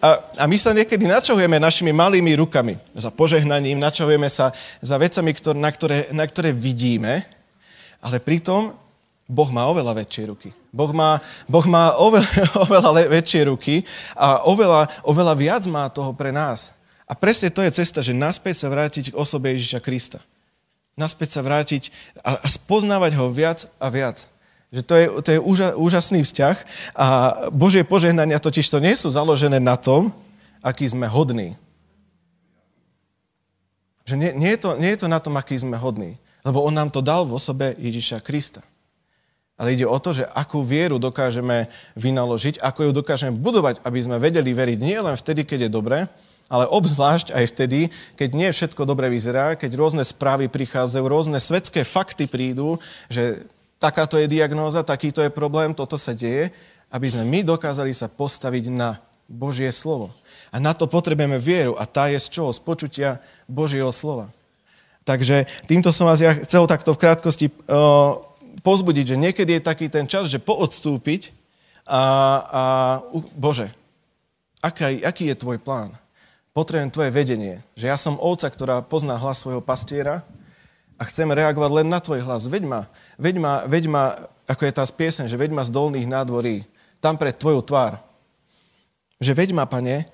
[0.01, 4.49] a, a my sa niekedy načahujeme našimi malými rukami za požehnaním, načahujeme sa
[4.81, 7.29] za vecami, ktoré, na, ktoré, na ktoré vidíme,
[8.01, 8.73] ale pritom
[9.29, 10.49] Boh má oveľa väčšie ruky.
[10.73, 13.85] Boh má, boh má oveľa, oveľa väčšie ruky
[14.17, 16.78] a oveľa, oveľa viac má toho pre nás.
[17.09, 20.21] A presne to je cesta, že naspäť sa vrátiť k osobe Ježiša Krista.
[20.93, 21.89] Naspäť sa vrátiť
[22.21, 24.29] a, a spoznávať ho viac a viac.
[24.69, 26.57] Že to je, to je úža, úžasný vzťah
[26.93, 27.07] a
[27.49, 30.13] Božie požehnania totiž to nie sú založené na tom,
[30.61, 31.57] aký sme hodní.
[34.05, 36.21] Že nie, nie, je to, nie je to na tom, aký sme hodní.
[36.45, 38.61] Lebo On nám to dal v osobe Ježiša Krista.
[39.57, 44.21] Ale ide o to, že akú vieru dokážeme vynaložiť, ako ju dokážeme budovať, aby sme
[44.21, 45.99] vedeli veriť nie len vtedy, keď je dobré,
[46.49, 47.81] ale obzvlášť aj vtedy,
[48.17, 52.81] keď nie všetko dobre vyzerá, keď rôzne správy prichádzajú, rôzne svetské fakty prídu,
[53.13, 53.45] že
[53.77, 56.51] takáto je diagnóza, takýto je problém, toto sa deje,
[56.89, 58.97] aby sme my dokázali sa postaviť na
[59.29, 60.09] Božie slovo.
[60.49, 62.49] A na to potrebujeme vieru a tá je z čoho?
[62.49, 64.33] Z počutia Božieho slova.
[65.05, 68.21] Takže týmto som vás ja chcel takto v krátkosti uh,
[68.65, 71.33] pozbudiť, že niekedy je taký ten čas, že poodstúpiť
[71.89, 72.03] a,
[72.45, 72.63] a
[73.37, 73.73] Bože,
[74.61, 75.93] aký, aký je tvoj plán?
[76.59, 77.63] Potrebujem tvoje vedenie.
[77.79, 80.27] Že ja som ovca, ktorá pozná hlas svojho pastiera
[80.99, 82.51] a chcem reagovať len na tvoj hlas.
[82.51, 82.81] Veď ma,
[83.15, 84.03] veď ma, veď ma
[84.51, 86.67] ako je tá piesen, že veď ma z dolných nádvorí,
[86.99, 88.03] tam pred tvoju tvár.
[89.23, 90.09] Že veď ma, pane,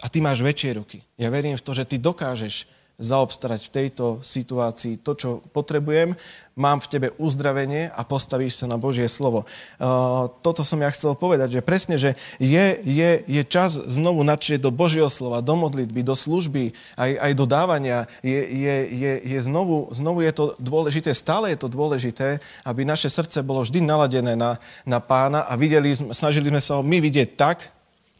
[0.00, 0.98] a ty máš väčšie ruky.
[1.20, 2.66] Ja verím v to, že ty dokážeš
[3.02, 6.14] zaobstarať v tejto situácii to, čo potrebujem.
[6.52, 9.48] Mám v tebe uzdravenie a postavíš sa na Božie slovo.
[9.80, 14.62] Uh, toto som ja chcel povedať, že presne, že je, je, je čas znovu načrieť
[14.62, 17.98] do Božieho slova, do modlitby, do služby, aj, aj do dávania.
[18.20, 22.38] Je, je, je, je znovu, znovu je to dôležité, stále je to dôležité,
[22.68, 26.84] aby naše srdce bolo vždy naladené na, na pána a videli, snažili sme sa ho
[26.84, 27.72] my vidieť tak,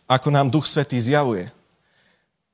[0.08, 1.61] ako nám Duch Svetý zjavuje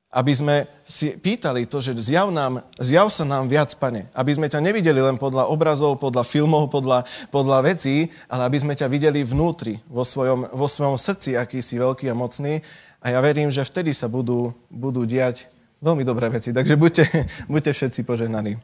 [0.08, 0.56] aby sme
[0.88, 4.08] si pýtali to, že zjav, nám, zjav sa nám viac, pane.
[4.16, 8.72] Aby sme ťa nevideli len podľa obrazov, podľa filmov, podľa, podľa vecí, ale aby sme
[8.72, 12.64] ťa videli vnútri, vo svojom, vo svojom srdci, aký si veľký a mocný.
[13.04, 15.44] A ja verím, že vtedy sa budú, budú diať
[15.84, 16.56] veľmi dobré veci.
[16.56, 17.04] Takže buďte,
[17.52, 18.56] buďte všetci požehnaní.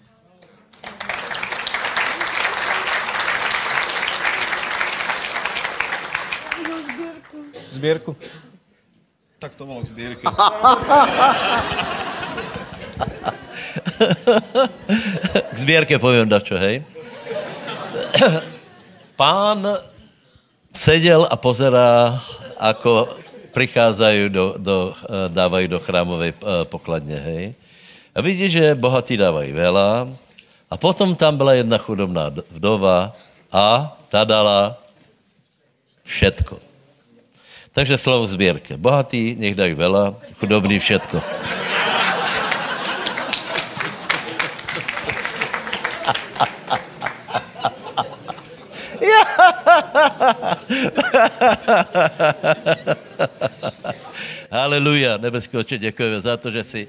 [7.75, 8.17] Zbierku.
[9.45, 10.25] Tak to bolo k zbierke.
[15.53, 16.81] K zbierke poviem dačo, hej.
[19.21, 19.61] Pán
[20.73, 22.17] sedel a pozerá,
[22.57, 23.21] ako
[23.53, 24.77] prichádzajú, do, do,
[25.29, 27.45] dávajú do chrámovej eh, pokladne, hej.
[28.17, 30.09] A vidí, že bohatí dávajú veľa.
[30.73, 33.13] A potom tam byla jedna chudobná vdova
[33.53, 34.81] a ta dala
[36.09, 36.74] všetko.
[37.75, 38.79] Takže slovo v zbierke.
[38.79, 41.19] Bohatí nech dajú veľa, chudobní všetko.
[54.55, 56.89] Haleluja, nebeský oče, děkujeme za to, že si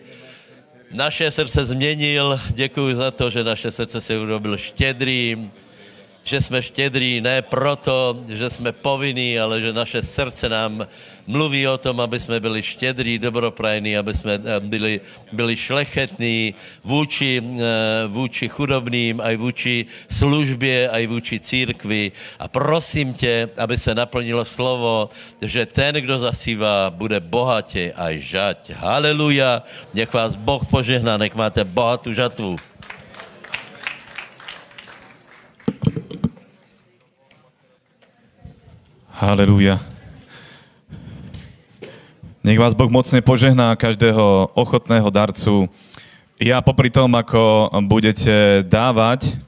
[0.94, 2.40] naše srdce změnil.
[2.54, 5.52] Děkuji za to, že naše srdce se urobil štědrým,
[6.26, 10.88] že jsme štědrí ne proto, že jsme povinní, ale že naše srdce nám
[11.28, 15.02] mluví o tom, aby jsme byli štědrí, dobroprajní, aby jsme eh, byli,
[15.32, 17.64] byli šlechetní vůči, eh,
[18.08, 22.12] vůči chudobným, aj vůči službě, aj vůči církvi.
[22.40, 25.10] A prosím tě, aby se naplnilo slovo,
[25.42, 28.60] že ten, kdo zasívá, bude bohatě aj žať.
[28.82, 29.62] Haleluja,
[29.94, 32.58] nech vás Boh požehná, nech máte bohatou žatvu.
[39.16, 39.80] Halelúja.
[42.44, 45.72] Nech vás Boh mocne požehná každého ochotného darcu.
[46.36, 49.40] Ja popri tom, ako budete dávať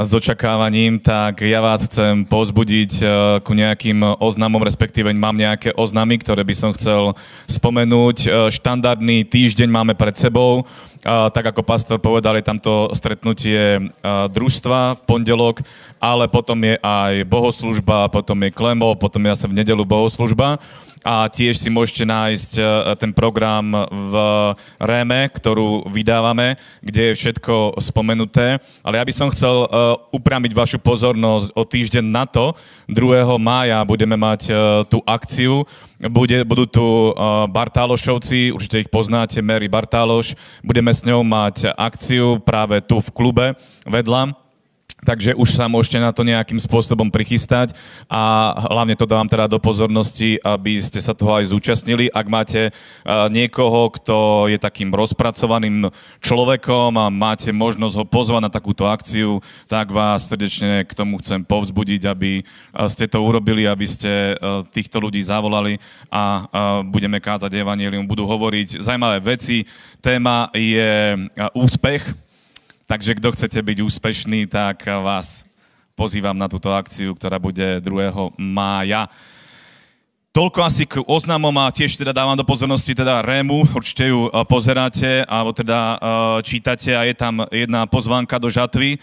[0.00, 3.08] s očakávaním, tak ja vás chcem pozbudiť eh,
[3.44, 7.12] ku nejakým oznamom, respektíve mám nejaké oznamy, ktoré by som chcel
[7.46, 8.16] spomenúť.
[8.24, 10.64] Eh, Štandardný týždeň máme pred sebou.
[11.02, 15.58] A, tak ako pastor povedal, je tamto stretnutie družstva v pondelok,
[15.98, 20.62] ale potom je aj bohoslužba, potom je klemo, potom je zase v nedelu bohoslužba
[21.02, 22.62] a tiež si môžete nájsť e,
[22.98, 24.14] ten program v
[24.78, 28.62] Réme, ktorú vydávame, kde je všetko spomenuté.
[28.86, 29.68] Ale ja by som chcel e,
[30.14, 32.54] upramiť vašu pozornosť o týždeň na to.
[32.86, 33.34] 2.
[33.42, 34.52] mája budeme mať e,
[34.86, 35.66] tú akciu.
[36.02, 37.14] Bude, budú tu
[37.46, 40.34] Bartálošovci, určite ich poznáte, Mary Bartáloš.
[40.58, 43.46] Budeme s ňou mať akciu práve tu v klube
[43.86, 44.34] vedľa.
[45.02, 47.74] Takže už sa môžete na to nejakým spôsobom prichystať
[48.06, 52.06] a hlavne to dávam teda do pozornosti, aby ste sa toho aj zúčastnili.
[52.06, 55.90] Ak máte uh, niekoho, kto je takým rozpracovaným
[56.22, 61.42] človekom a máte možnosť ho pozvať na takúto akciu, tak vás srdečne k tomu chcem
[61.42, 65.82] povzbudiť, aby uh, ste to urobili, aby ste uh, týchto ľudí zavolali
[66.14, 66.46] a
[66.86, 69.66] budeme kázať evanelium, budú hovoriť zaujímavé veci.
[69.98, 71.18] Téma je
[71.56, 72.31] úspech,
[72.86, 75.46] Takže kto chcete byť úspešný, tak vás
[75.94, 78.34] pozývam na túto akciu, ktorá bude 2.
[78.42, 79.06] mája.
[80.32, 84.40] Toľko asi k oznamom a tiež teda dávam do pozornosti teda Rému, určite ju e,
[84.48, 85.96] pozeráte alebo teda e,
[86.40, 88.98] čítate a je tam jedna pozvánka do žatvy, e,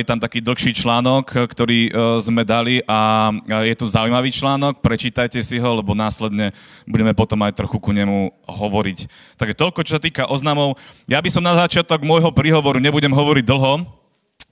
[0.00, 1.92] je tam taký dlhší článok, ktorý
[2.24, 3.28] sme dali a
[3.68, 6.56] je to zaujímavý článok, prečítajte si ho, lebo následne
[6.88, 9.12] budeme potom aj trochu ku nemu hovoriť.
[9.36, 10.80] Takže toľko, čo sa týka oznamov.
[11.04, 14.01] Ja by som na začiatok môjho príhovoru, nebudem hovoriť dlho,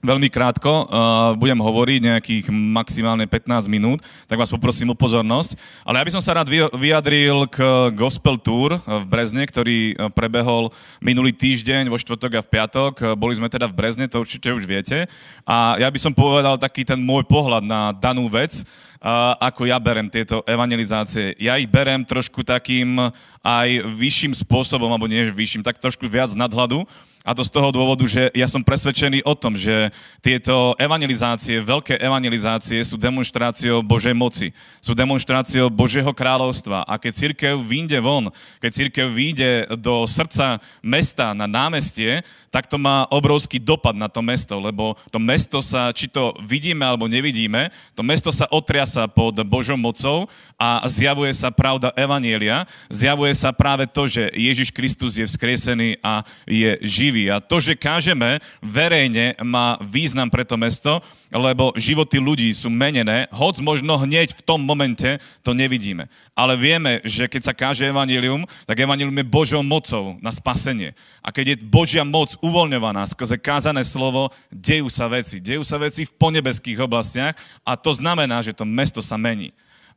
[0.01, 5.53] Veľmi krátko, uh, budem hovoriť nejakých maximálne 15 minút, tak vás poprosím o pozornosť.
[5.85, 7.61] Ale ja by som sa rád vyjadril k
[7.93, 10.73] Gospel Tour v Brezne, ktorý prebehol
[11.05, 12.93] minulý týždeň, vo štvrtok a v piatok.
[13.13, 15.05] Boli sme teda v Brezne, to určite už viete.
[15.45, 19.77] A ja by som povedal taký ten môj pohľad na danú vec, uh, ako ja
[19.77, 21.37] berem tieto evangelizácie.
[21.37, 22.97] Ja ich berem trošku takým
[23.45, 26.89] aj vyšším spôsobom, alebo nie vyšším, tak trošku viac nadhľadu
[27.21, 29.93] a to z toho dôvodu, že ja som presvedčený o tom, že
[30.25, 34.49] tieto evangelizácie, veľké evangelizácie sú demonstráciou Božej moci,
[34.81, 36.81] sú demonstráciou Božieho kráľovstva.
[36.81, 42.81] A keď církev vyjde von, keď církev vyjde do srdca mesta na námestie, tak to
[42.81, 47.69] má obrovský dopad na to mesto, lebo to mesto sa, či to vidíme alebo nevidíme,
[47.93, 50.25] to mesto sa otriasa pod Božou mocou
[50.59, 56.27] a zjavuje sa pravda Evanielia, zjavuje sa práve to, že Ježiš Kristus je vzkriesený a
[56.43, 57.27] je živý živý.
[57.27, 63.27] A to, že kážeme verejne, má význam pre to mesto, lebo životy ľudí sú menené,
[63.35, 66.07] hoď možno hneď v tom momente to nevidíme.
[66.39, 70.95] Ale vieme, že keď sa káže evanilium, tak evanilium je Božou mocou na spasenie.
[71.19, 75.43] A keď je Božia moc uvoľňovaná skrze kázané slovo, dejú sa veci.
[75.43, 77.35] Dejú sa veci v ponebeských oblastiach
[77.67, 79.51] a to znamená, že to mesto sa mení.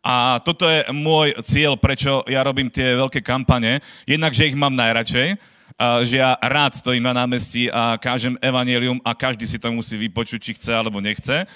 [0.05, 3.81] A toto je môj cieľ, prečo ja robím tie veľké kampane.
[4.05, 5.54] Jednak, že ich mám najradšej,
[6.07, 10.41] že ja rád stojím na námestí a kážem evanelium a každý si to musí vypočuť,
[10.41, 11.47] či chce alebo nechce.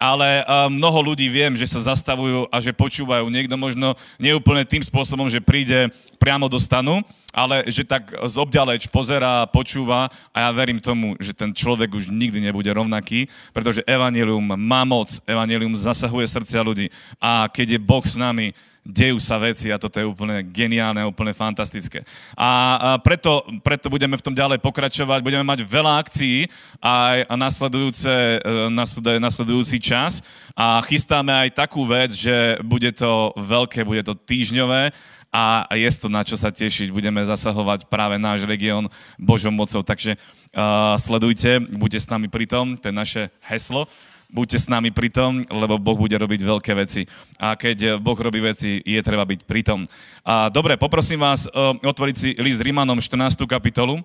[0.00, 3.28] ale mnoho ľudí viem, že sa zastavujú a že počúvajú.
[3.28, 8.88] Niekto možno neúplne tým spôsobom, že príde priamo do stanu, ale že tak z obďaleč
[8.88, 14.56] pozerá, počúva a ja verím tomu, že ten človek už nikdy nebude rovnaký, pretože evanelium
[14.56, 16.88] má moc, evanelium zasahuje srdcia ľudí
[17.20, 21.36] a keď je Boh s nami, dejú sa veci a toto je úplne geniálne, úplne
[21.36, 22.00] fantastické.
[22.34, 26.48] A, preto, preto budeme v tom ďalej pokračovať, budeme mať veľa akcií
[26.80, 30.24] aj nasledujúce, e, nasledujúci čas
[30.56, 34.92] a chystáme aj takú vec, že bude to veľké, bude to týždňové
[35.30, 36.90] a je to na čo sa tešiť.
[36.90, 42.74] Budeme zasahovať práve náš región Božou mocou, takže uh, sledujte, buďte s nami pri tom,
[42.74, 43.86] to je naše heslo
[44.30, 47.04] buďte s nami pri tom, lebo Boh bude robiť veľké veci.
[47.36, 49.84] A keď Boh robí veci, je treba byť pri tom.
[50.22, 53.34] A dobre, poprosím vás uh, otvoriť si list Rímanom 14.
[53.44, 54.00] kapitolu.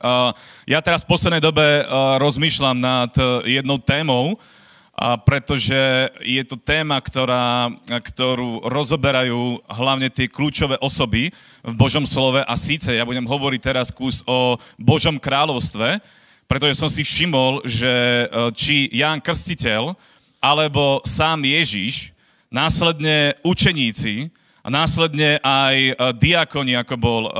[0.00, 0.32] Uh,
[0.68, 3.12] ja teraz v poslednej dobe uh, rozmýšľam nad
[3.44, 4.38] jednou témou,
[5.24, 11.32] pretože je to téma, ktorá, ktorú rozoberajú hlavne tie kľúčové osoby
[11.64, 16.04] v Božom slove a síce ja budem hovoriť teraz kus o Božom kráľovstve,
[16.50, 18.26] pretože som si všimol, že e,
[18.58, 19.94] či Ján Krstiteľ
[20.42, 22.10] alebo sám Ježiš,
[22.50, 27.32] následne učeníci a následne aj e, diakoni, ako bol e,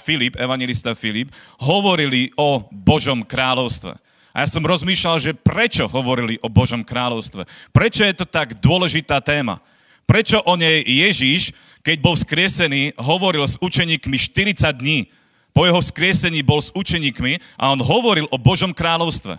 [0.00, 1.28] Filip, evangelista Filip,
[1.60, 4.00] hovorili o Božom kráľovstve.
[4.32, 7.44] A ja som rozmýšľal, že prečo hovorili o Božom kráľovstve.
[7.68, 9.60] Prečo je to tak dôležitá téma.
[10.08, 11.52] Prečo o nej Ježiš,
[11.84, 15.12] keď bol skriesený, hovoril s učeníkmi 40 dní
[15.54, 19.38] po jeho skriesení bol s učeníkmi a on hovoril o Božom kráľovstve.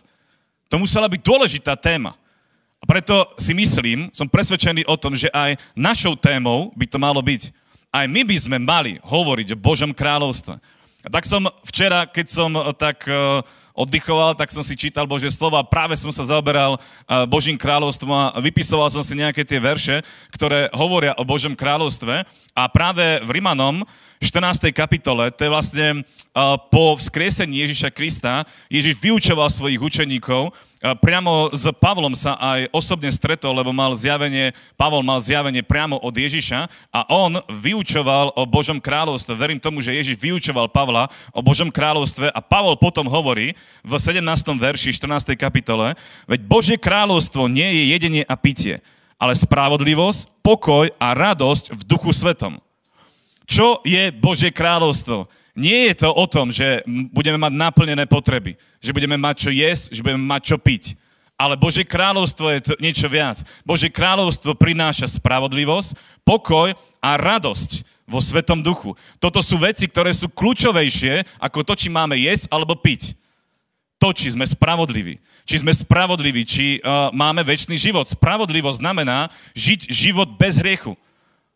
[0.72, 2.16] To musela byť dôležitá téma.
[2.80, 7.20] A preto si myslím, som presvedčený o tom, že aj našou témou by to malo
[7.20, 7.52] byť.
[7.92, 10.56] Aj my by sme mali hovoriť o Božom kráľovstve.
[11.06, 13.44] A tak som včera, keď som eh, tak uh,
[13.76, 18.24] oddychoval, tak som si čítal Božie slova práve som sa zaoberal uh, Božím kráľovstvom a
[18.40, 20.02] vypisoval som si nejaké tie verše,
[20.32, 22.24] ktoré hovoria o Božom kráľovstve.
[22.56, 23.84] A práve v Rimanom
[24.24, 24.72] 14.
[24.72, 31.52] kapitole, to je vlastne uh, po vzkriesení Ježiša Krista, Ježiš vyučoval svojich učeníkov, uh, priamo
[31.52, 36.60] s Pavlom sa aj osobne stretol, lebo mal zjavenie, Pavol mal zjavenie priamo od Ježiša
[36.96, 39.36] a on vyučoval o Božom kráľovstve.
[39.36, 44.22] Verím tomu, že Ježiš vyučoval Pavla o Božom kráľovstve a Pavol potom hovorí v 17.
[44.56, 45.36] verši 14.
[45.36, 45.98] kapitole,
[46.30, 48.80] veď Božie kráľovstvo nie je jedenie a pitie,
[49.20, 52.62] ale spravodlivosť, pokoj a radosť v duchu svetom.
[53.46, 55.30] Čo je Božie kráľovstvo?
[55.56, 56.84] Nie je to o tom, že
[57.16, 60.84] budeme mať naplnené potreby, že budeme mať čo jesť, že budeme mať čo piť.
[61.36, 63.44] Ale Božie kráľovstvo je to niečo viac.
[63.64, 68.96] Božie kráľovstvo prináša spravodlivosť, pokoj a radosť vo Svetom duchu.
[69.20, 73.16] Toto sú veci, ktoré sú kľúčovejšie ako to, či máme jesť alebo piť.
[74.00, 75.20] To, či sme spravodliví.
[75.48, 78.08] Či sme spravodliví, či uh, máme väčší život.
[78.12, 80.96] Spravodlivosť znamená žiť život bez hriechu.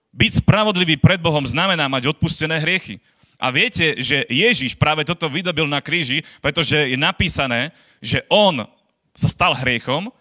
[0.10, 2.98] Byť spravodlivý pred Bohom znamená mať odpustené hriechy.
[3.40, 7.72] A viete, že Ježiš práve toto vydobil na kríži, pretože je napísané,
[8.04, 8.68] že On
[9.16, 10.12] sa stal hriechom,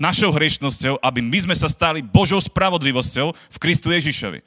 [0.00, 4.40] našou hriešnosťou, aby my sme sa stali Božou spravodlivosťou v Kristu Ježišovi.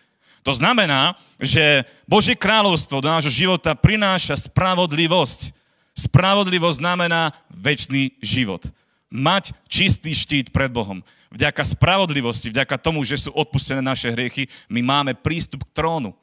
[0.43, 5.55] To znamená, že Božie kráľovstvo do nášho života prináša spravodlivosť.
[5.93, 8.65] Spravodlivosť znamená väčší život.
[9.13, 14.85] Mať čistý štít pred Bohom vďaka spravodlivosti, vďaka tomu, že sú odpustené naše hriechy, my
[14.85, 16.13] máme prístup k trónu.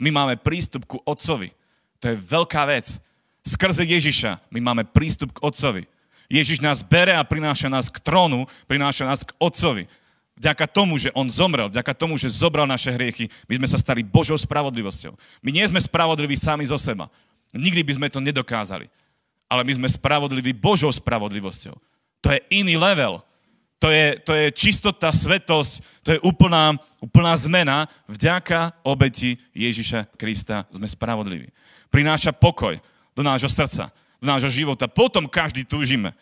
[0.00, 1.52] My máme prístup ku Otcovi.
[2.02, 2.98] To je veľká vec.
[3.44, 5.84] Skrze Ježiša my máme prístup k Otcovi.
[6.32, 9.84] Ježiš nás bere a prináša nás k trónu, prináša nás k Otcovi.
[10.34, 14.02] Vďaka tomu, že On zomrel, vďaka tomu, že zobral naše hriechy, my sme sa stali
[14.02, 15.14] Božou spravodlivosťou.
[15.44, 17.06] My nie sme spravodliví sami zo seba.
[17.54, 18.90] Nikdy by sme to nedokázali.
[19.46, 21.76] Ale my sme spravodliví Božou spravodlivosťou.
[22.24, 23.22] To je iný level
[23.84, 26.72] to je, to je čistota, svetosť, to je úplná,
[27.04, 27.84] úplná zmena.
[28.08, 31.52] Vďaka obeti Ježiša Krista sme spravodliví.
[31.92, 32.80] Prináša pokoj
[33.12, 34.88] do nášho srdca, do nášho života.
[34.88, 36.16] Potom každý túžime.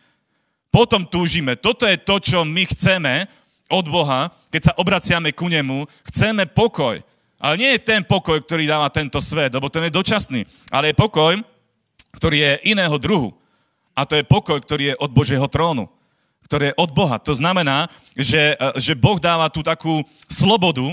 [0.74, 1.54] Potom túžime.
[1.54, 3.30] Toto je to, čo my chceme
[3.70, 5.86] od Boha, keď sa obraciame ku Nemu.
[6.10, 6.98] Chceme pokoj.
[7.38, 10.42] Ale nie je ten pokoj, ktorý dáva tento svet, lebo ten je dočasný.
[10.66, 11.38] Ale je pokoj,
[12.10, 13.30] ktorý je iného druhu.
[13.94, 15.86] A to je pokoj, ktorý je od Božieho trónu
[16.52, 17.16] ktoré je od Boha.
[17.24, 20.92] To znamená, že, e, že Boh dáva tú takú slobodu,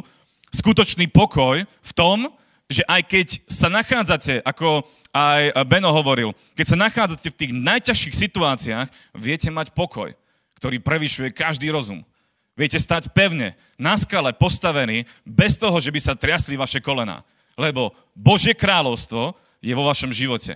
[0.56, 2.32] skutočný pokoj v tom,
[2.72, 8.16] že aj keď sa nachádzate, ako aj Beno hovoril, keď sa nachádzate v tých najťažších
[8.16, 8.88] situáciách,
[9.20, 10.16] viete mať pokoj,
[10.56, 12.08] ktorý prevyšuje každý rozum.
[12.56, 17.28] Viete stať pevne, na skale postavený, bez toho, že by sa triasli vaše kolena.
[17.60, 20.56] Lebo Božie kráľovstvo je vo vašom živote.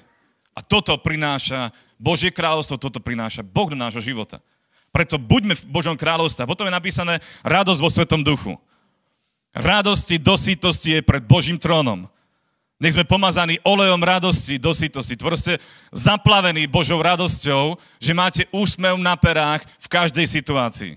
[0.56, 4.40] A toto prináša, Božie kráľovstvo toto prináša Boh do nášho života.
[4.94, 6.46] Preto buďme v Božom kráľovstve.
[6.46, 8.54] Potom je napísané radosť vo Svetom duchu.
[9.58, 12.06] Radosti do sítosti je pred Božím trónom.
[12.78, 15.18] Nech sme pomazaní olejom radosti do sítosti.
[15.18, 15.58] Proste
[15.90, 20.94] zaplavení Božou radosťou, že máte úsmev na perách v každej situácii.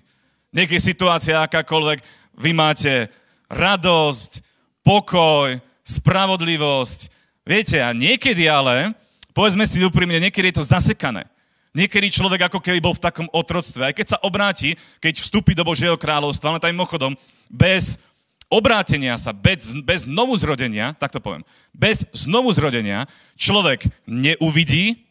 [0.53, 2.01] Nech je situácia akákoľvek,
[2.37, 3.09] vy máte
[3.49, 4.45] radosť,
[4.85, 7.13] pokoj, spravodlivosť.
[7.47, 8.93] Viete, a niekedy ale,
[9.31, 11.29] povedzme si úprimne, niekedy je to zasekané.
[11.77, 13.93] Niekedy človek ako keby bol v takom otroctve.
[13.93, 17.13] Aj keď sa obráti, keď vstúpi do Božieho kráľovstva, tam mimochodom,
[17.53, 18.01] bez
[18.49, 21.45] obrátenia sa, bez, bez znovu zrodenia, tak to poviem,
[21.77, 23.05] bez znovu zrodenia
[23.37, 25.05] človek neuvidí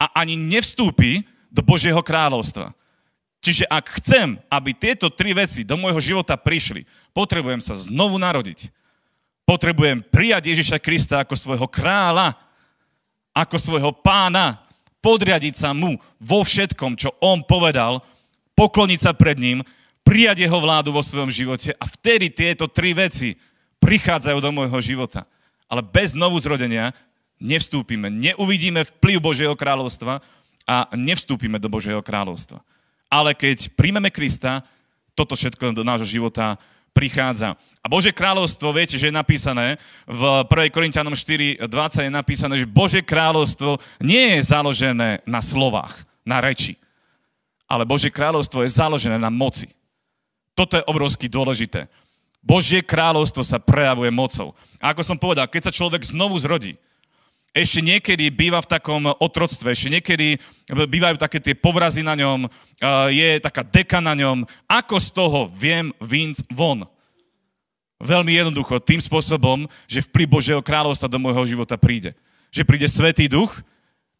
[0.00, 2.72] a ani nevstúpi do Božieho kráľovstva.
[3.44, 8.72] Čiže ak chcem, aby tieto tri veci do môjho života prišli, potrebujem sa znovu narodiť.
[9.44, 12.32] Potrebujem prijať Ježiša Krista ako svojho kráľa,
[13.36, 14.67] ako svojho pána,
[14.98, 18.02] podriadiť sa mu vo všetkom, čo on povedal,
[18.58, 19.62] pokloniť sa pred ním,
[20.02, 23.36] prijať jeho vládu vo svojom živote a vtedy tieto tri veci
[23.78, 25.28] prichádzajú do môjho života.
[25.68, 26.96] Ale bez znovu zrodenia
[27.38, 30.24] nevstúpime, neuvidíme vplyv Božieho kráľovstva
[30.64, 32.64] a nevstúpime do Božieho kráľovstva.
[33.08, 34.64] Ale keď príjmeme Krista,
[35.12, 36.56] toto všetko do nášho života
[36.92, 37.54] prichádza.
[37.80, 40.74] A Bože kráľovstvo, viete, že je napísané v 1.
[40.74, 41.66] Korintianom 4.20
[42.06, 46.74] je napísané, že Bože kráľovstvo nie je založené na slovách, na reči.
[47.68, 49.68] Ale Bože kráľovstvo je založené na moci.
[50.56, 51.86] Toto je obrovsky dôležité.
[52.42, 54.56] Božie kráľovstvo sa prejavuje mocou.
[54.82, 56.80] A ako som povedal, keď sa človek znovu zrodí,
[57.56, 60.36] ešte niekedy býva v takom otroctve, ešte niekedy
[60.68, 62.46] bývajú také tie povrazy na ňom,
[63.10, 64.44] je taká deka na ňom.
[64.68, 66.86] Ako z toho viem vinc von?
[67.98, 72.14] Veľmi jednoducho, tým spôsobom, že vplyv Božieho kráľovstva do môjho života príde.
[72.54, 73.50] Že príde Svetý Duch,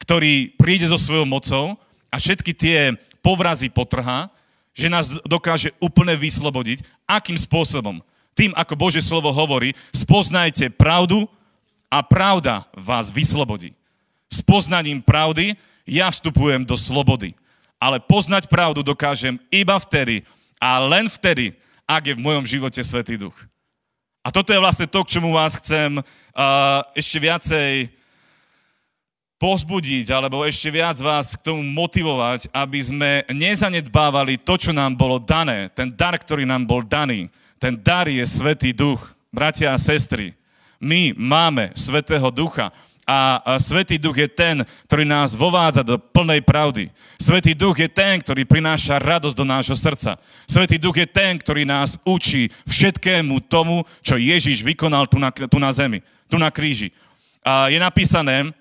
[0.02, 1.78] ktorý príde so svojou mocou
[2.10, 4.34] a všetky tie povrazy potrhá,
[4.74, 6.82] že nás dokáže úplne vyslobodiť.
[7.06, 8.02] Akým spôsobom?
[8.34, 11.30] Tým, ako Božie slovo hovorí, spoznajte pravdu
[11.88, 13.72] a pravda vás vyslobodí.
[14.28, 15.56] S poznaním pravdy
[15.88, 17.32] ja vstupujem do slobody.
[17.80, 20.26] Ale poznať pravdu dokážem iba vtedy
[20.60, 21.56] a len vtedy,
[21.88, 23.34] ak je v mojom živote Svetý Duch.
[24.20, 26.04] A toto je vlastne to, k čomu vás chcem uh,
[26.92, 27.88] ešte viacej
[29.38, 35.22] pozbudiť, alebo ešte viac vás k tomu motivovať, aby sme nezanedbávali to, čo nám bolo
[35.22, 37.30] dané, ten dar, ktorý nám bol daný.
[37.56, 39.00] Ten dar je Svetý Duch.
[39.30, 40.34] Bratia a sestry,
[40.80, 42.70] my máme Svetého Ducha
[43.08, 46.92] a Svetý Duch je ten, ktorý nás vovádza do plnej pravdy.
[47.16, 50.20] Svetý Duch je ten, ktorý prináša radosť do nášho srdca.
[50.44, 55.56] Svetý Duch je ten, ktorý nás učí všetkému tomu, čo Ježiš vykonal tu na, tu
[55.56, 56.92] na zemi, tu na kríži.
[57.40, 58.52] A je napísané,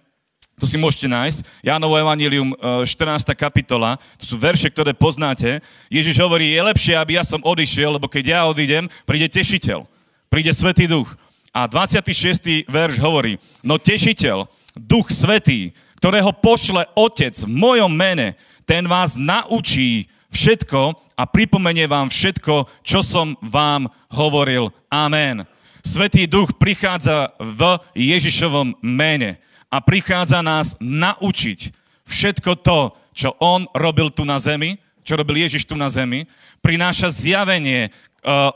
[0.55, 2.55] to si môžete nájsť, Jánovo Evangelium
[2.87, 2.87] 14.
[2.87, 5.59] E, kapitola, to sú verše, ktoré poznáte.
[5.91, 9.83] Ježiš hovorí, je lepšie, aby ja som odišiel, lebo keď ja odídem, príde tešiteľ,
[10.31, 11.19] príde Svetý Duch.
[11.57, 12.69] A 26.
[12.69, 14.45] verš hovorí, no tešiteľ,
[14.77, 22.13] duch svetý, ktorého pošle Otec v mojom mene, ten vás naučí všetko a pripomenie vám
[22.13, 24.69] všetko, čo som vám hovoril.
[24.93, 25.49] Amen.
[25.81, 29.41] Svetý duch prichádza v Ježišovom mene
[29.73, 31.73] a prichádza nás naučiť
[32.05, 36.29] všetko to, čo on robil tu na zemi, čo robil Ježiš tu na zemi,
[36.61, 37.89] prináša zjavenie,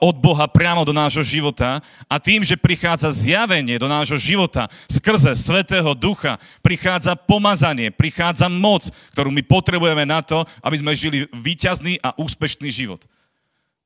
[0.02, 5.32] od Boha priamo do nášho života a tým, že prichádza zjavenie do nášho života skrze
[5.38, 12.04] Svetého Ducha, prichádza pomazanie, prichádza moc, ktorú my potrebujeme na to, aby sme žili výťazný
[12.04, 13.06] a úspešný život.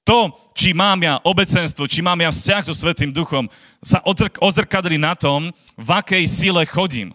[0.05, 3.49] To, či mám ja obecenstvo, či mám ja vzťah so Svetým Duchom,
[3.82, 4.05] sa
[4.41, 7.09] odzrkadli na tom, v akej sile chodím,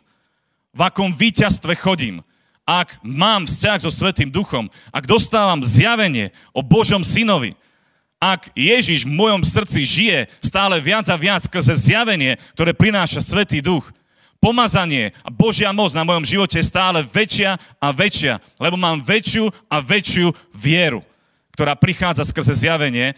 [0.74, 2.22] v akom víťazstve chodím.
[2.66, 7.54] Ak mám vzťah so Svetým Duchom, ak dostávam zjavenie o Božom synovi,
[8.20, 13.64] ak Ježiš v mojom srdci žije stále viac a viac skrze zjavenie, ktoré prináša Svetý
[13.64, 13.88] Duch,
[14.36, 19.48] pomazanie a Božia moc na mojom živote je stále väčšia a väčšia, lebo mám väčšiu
[19.72, 21.00] a väčšiu vieru,
[21.56, 23.16] ktorá prichádza skrze zjavenie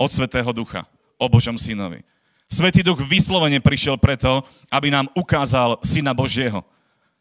[0.00, 0.88] od Svetého Ducha,
[1.20, 2.00] o Božom synovi.
[2.48, 4.40] Svetý Duch vyslovene prišiel preto,
[4.72, 6.64] aby nám ukázal Syna Božieho.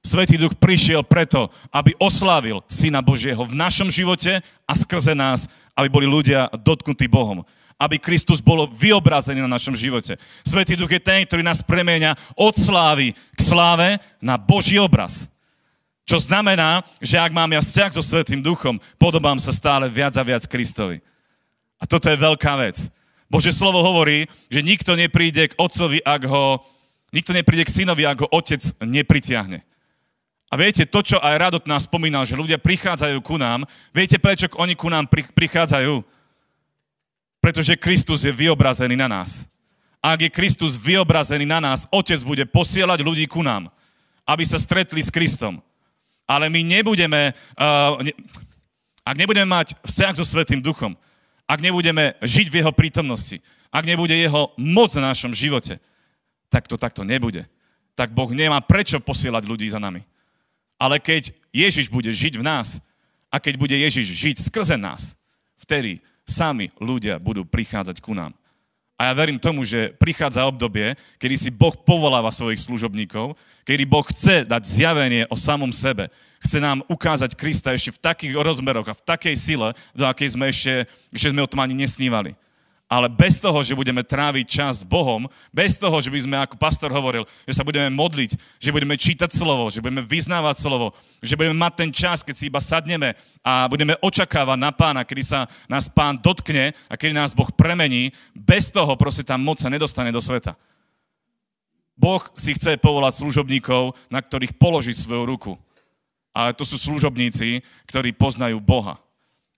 [0.08, 5.88] Svetý Duch prišiel preto, aby oslávil Syna Božieho v našom živote a skrze nás aby
[5.94, 7.46] boli ľudia dotknutí Bohom.
[7.78, 10.18] Aby Kristus bol vyobrazený na našom živote.
[10.42, 15.30] Svetý Duch je ten, ktorý nás premenia od slávy k sláve na Boží obraz.
[16.10, 20.26] Čo znamená, že ak mám ja vzťah so Svetým Duchom, podobám sa stále viac a
[20.26, 21.06] viac Kristovi.
[21.78, 22.90] A toto je veľká vec.
[23.30, 26.66] Bože slovo hovorí, že nikto nepríde k otcovi, ak ho,
[27.14, 29.62] nikto nepríde k synovi, ak ho otec nepritiahne.
[30.48, 34.48] A viete, to, čo aj Radot nás spomínal, že ľudia prichádzajú ku nám, viete, prečo
[34.56, 36.00] oni ku nám pri, prichádzajú?
[37.44, 39.44] Pretože Kristus je vyobrazený na nás.
[40.00, 43.68] A ak je Kristus vyobrazený na nás, Otec bude posielať ľudí ku nám,
[44.24, 45.60] aby sa stretli s Kristom.
[46.24, 48.16] Ale my nebudeme, uh, ne,
[49.04, 50.96] ak nebudeme mať vzťah so Svetým Duchom,
[51.44, 55.80] ak nebudeme žiť v Jeho prítomnosti, ak nebude Jeho moc na našom živote,
[56.48, 57.44] tak to takto nebude.
[58.00, 60.08] Tak Boh nemá prečo posielať ľudí za nami.
[60.78, 62.78] Ale keď Ježiš bude žiť v nás
[63.34, 65.18] a keď bude Ježiš žiť skrze nás,
[65.58, 68.34] vtedy sami ľudia budú prichádzať ku nám.
[68.98, 74.02] A ja verím tomu, že prichádza obdobie, kedy si Boh povoláva svojich služobníkov, kedy Boh
[74.02, 76.10] chce dať zjavenie o samom sebe.
[76.42, 80.50] Chce nám ukázať Krista ešte v takých rozmeroch a v takej sile, do akej sme
[80.50, 82.34] ešte, ešte sme o tom ani nesnívali
[82.88, 86.56] ale bez toho, že budeme tráviť čas s Bohom, bez toho, že by sme, ako
[86.56, 91.36] pastor hovoril, že sa budeme modliť, že budeme čítať slovo, že budeme vyznávať slovo, že
[91.36, 95.52] budeme mať ten čas, keď si iba sadneme a budeme očakávať na pána, kedy sa
[95.68, 100.10] nás pán dotkne a kedy nás Boh premení, bez toho proste tá moc sa nedostane
[100.16, 100.56] do sveta.
[102.00, 105.52] Boh si chce povolať služobníkov, na ktorých položiť svoju ruku.
[106.32, 108.96] Ale to sú služobníci, ktorí poznajú Boha,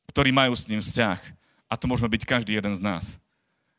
[0.10, 1.40] ktorí majú s ním vzťah
[1.70, 3.22] a to môžeme byť každý jeden z nás.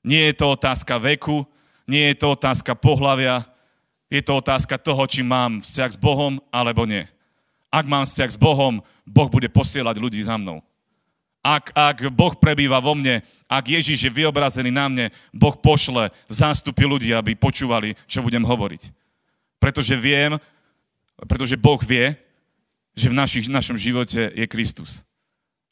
[0.06, 1.44] Nie je to otázka veku,
[1.84, 3.44] nie je to otázka pohlavia,
[4.06, 7.04] je to otázka toho, či mám vzťah s Bohom alebo nie.
[7.70, 10.62] Ak mám vzťah s Bohom, Boh bude posielať ľudí za mnou.
[11.40, 16.84] Ak, ak Boh prebýva vo mne, ak Ježiš je vyobrazený na mne, Boh pošle zástupy
[16.84, 18.92] ľudí, aby počúvali, čo budem hovoriť.
[19.56, 20.36] Pretože viem,
[21.24, 22.12] pretože Boh vie,
[22.92, 25.06] že v našich, našom živote je Kristus.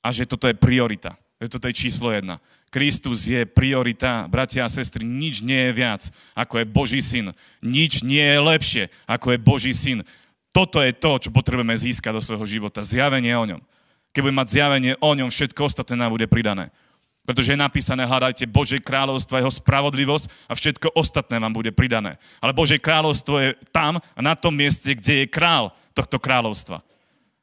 [0.00, 1.18] A že toto je priorita.
[1.38, 2.42] Toto je číslo jedna.
[2.68, 6.02] Kristus je priorita, bratia a sestry, nič nie je viac,
[6.34, 7.30] ako je Boží syn.
[7.62, 10.02] Nič nie je lepšie, ako je Boží syn.
[10.50, 12.82] Toto je to, čo potrebujeme získať do svojho života.
[12.82, 13.62] Zjavenie o ňom.
[14.10, 16.74] Keď budeme mať zjavenie o ňom, všetko ostatné nám bude pridané.
[17.22, 22.16] Pretože je napísané, hľadajte Božie kráľovstvo a jeho spravodlivosť a všetko ostatné vám bude pridané.
[22.40, 26.80] Ale Božie kráľovstvo je tam, na tom mieste, kde je král tohto kráľovstva.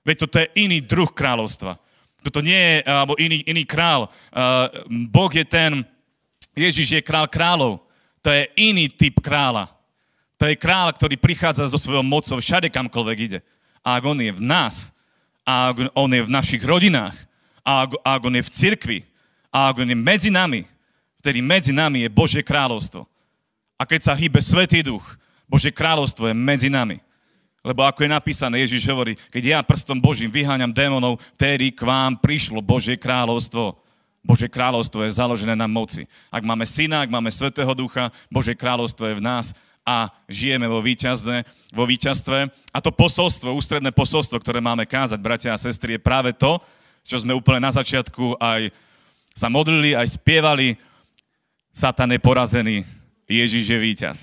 [0.01, 1.77] Veď toto je iný druh kráľovstva.
[2.26, 4.10] Toto nie je, alebo iný, iný král.
[4.89, 5.85] Boh je ten,
[6.57, 7.85] Ježiš je král kráľov.
[8.26, 9.69] To je iný typ kráľa.
[10.41, 13.39] To je král, ktorý prichádza so svojou mocou všade, kamkoľvek ide.
[13.85, 14.89] A ak on je v nás,
[15.45, 17.14] a ak on je v našich rodinách,
[17.61, 18.99] a ak, ak on je v cirkvi,
[19.53, 20.65] a ak on je medzi nami,
[21.22, 23.06] vtedy medzi nami je Božie kráľovstvo.
[23.77, 25.06] A keď sa hýbe Svetý Duch,
[25.45, 26.97] Božie kráľovstvo je medzi nami.
[27.65, 32.13] Lebo ako je napísané, Ježiš hovorí, keď ja prstom Božím vyháňam démonov, vtedy k vám
[32.21, 33.73] prišlo Božie kráľovstvo.
[34.21, 36.05] Božie kráľovstvo je založené na moci.
[36.29, 40.77] Ak máme syna, ak máme Svetého Ducha, Božie kráľovstvo je v nás a žijeme vo
[40.77, 42.49] víťazstve, vo víťazstve.
[42.69, 46.61] A to posolstvo, ústredné posolstvo, ktoré máme kázať, bratia a sestry, je práve to,
[47.01, 48.69] čo sme úplne na začiatku aj
[49.33, 50.77] sa modlili, aj spievali.
[51.73, 52.75] Satan je porazený,
[53.25, 54.17] Ježiš je víťaz.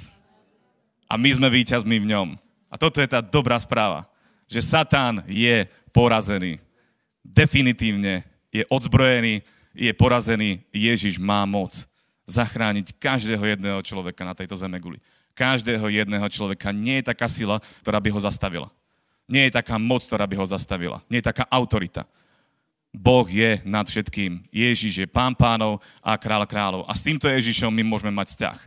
[1.10, 2.28] A my sme víťazmi v ňom.
[2.72, 4.08] A toto je tá dobrá správa,
[4.48, 6.56] že Satán je porazený.
[7.20, 9.44] Definitívne je odzbrojený,
[9.76, 10.64] je porazený.
[10.72, 11.84] Ježiš má moc
[12.24, 14.96] zachrániť každého jedného človeka na tejto zeme guli.
[15.36, 16.72] Každého jedného človeka.
[16.72, 18.68] Nie je taká sila, ktorá by ho zastavila.
[19.28, 21.04] Nie je taká moc, ktorá by ho zastavila.
[21.12, 22.08] Nie je taká autorita.
[22.92, 24.44] Boh je nad všetkým.
[24.52, 26.84] Ježiš je pán pánov a král kráľov.
[26.84, 28.58] A s týmto Ježišom my môžeme mať vzťah.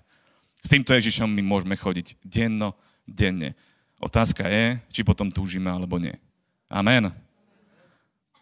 [0.65, 2.73] S týmto Ježišom my môžeme chodiť denno,
[3.05, 3.53] denne.
[3.99, 6.13] Otázka je, či potom túžime alebo nie.
[6.67, 7.13] Amen.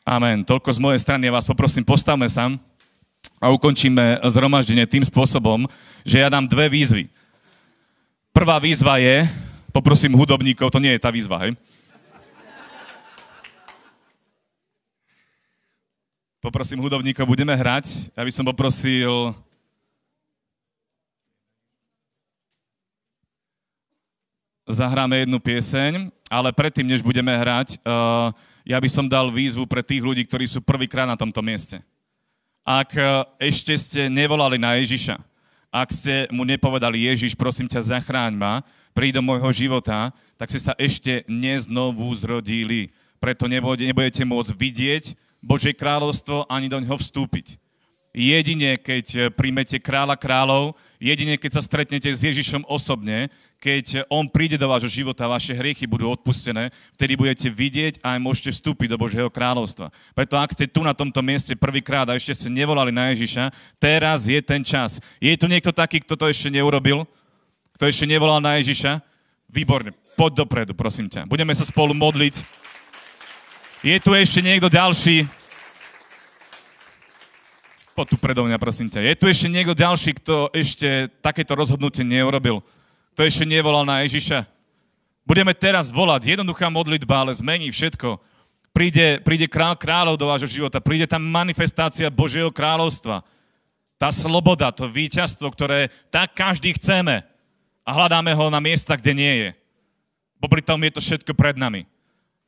[0.04, 0.44] Amen.
[0.44, 1.30] Toľko z mojej strany.
[1.30, 2.52] Ja vás poprosím, postavme sa
[3.40, 5.68] a ukončíme zhromaždenie tým spôsobom,
[6.04, 7.08] že ja dám dve výzvy.
[8.34, 9.30] Prvá výzva je,
[9.72, 11.54] poprosím hudobníkov, to nie je tá výzva, hej?
[16.44, 18.12] Poprosím hudobníkov, budeme hrať.
[18.12, 19.32] Ja by som poprosil
[24.68, 28.32] zahráme jednu pieseň, ale predtým, než budeme hrať, uh,
[28.64, 31.84] ja by som dal výzvu pre tých ľudí, ktorí sú prvýkrát na tomto mieste.
[32.64, 35.20] Ak uh, ešte ste nevolali na Ježiša,
[35.74, 38.62] ak ste mu nepovedali, Ježiš, prosím ťa, zachráň ma,
[38.94, 42.94] príď do môjho života, tak ste sa ešte neznovu zrodili.
[43.18, 45.04] Preto nebudete môcť vidieť
[45.42, 47.58] Božie kráľovstvo ani do ňoho vstúpiť.
[48.14, 54.54] Jedine, keď príjmete kráľa kráľov, jedine, keď sa stretnete s Ježišom osobne, keď On príde
[54.54, 59.02] do vášho života, vaše hriechy budú odpustené, vtedy budete vidieť a aj môžete vstúpiť do
[59.02, 59.90] Božieho kráľovstva.
[60.14, 63.50] Preto ak ste tu na tomto mieste prvýkrát a ešte ste nevolali na Ježiša,
[63.82, 65.02] teraz je ten čas.
[65.18, 67.10] Je tu niekto taký, kto to ešte neurobil?
[67.74, 69.02] Kto ešte nevolal na Ježiša?
[69.50, 71.26] Výborne, poď dopredu, prosím ťa.
[71.26, 72.46] Budeme sa spolu modliť.
[73.82, 75.43] Je tu ešte niekto ďalší?
[77.94, 79.06] Poď tu predo mňa, prosím ťa.
[79.06, 82.66] Je tu ešte niekto ďalší, kto ešte takéto rozhodnutie neurobil?
[83.14, 84.50] Kto ešte nevolal na Ježiša?
[85.22, 86.34] Budeme teraz volať.
[86.34, 88.18] Jednoduchá modlitba, ale zmení všetko.
[88.74, 90.82] Príde, príde král kráľov do vášho života.
[90.82, 93.22] Príde tam manifestácia Božieho kráľovstva.
[94.02, 97.22] Tá sloboda, to víťazstvo, ktoré tak každý chceme.
[97.86, 99.50] A hľadáme ho na miesta, kde nie je.
[100.42, 101.86] Popri tom je to všetko pred nami.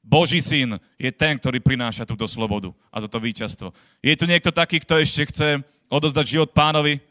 [0.05, 3.73] Boží syn je ten, ktorý prináša túto slobodu a toto víťazstvo.
[4.05, 7.01] Je tu niekto taký, kto ešte chce odozdať život pánovi?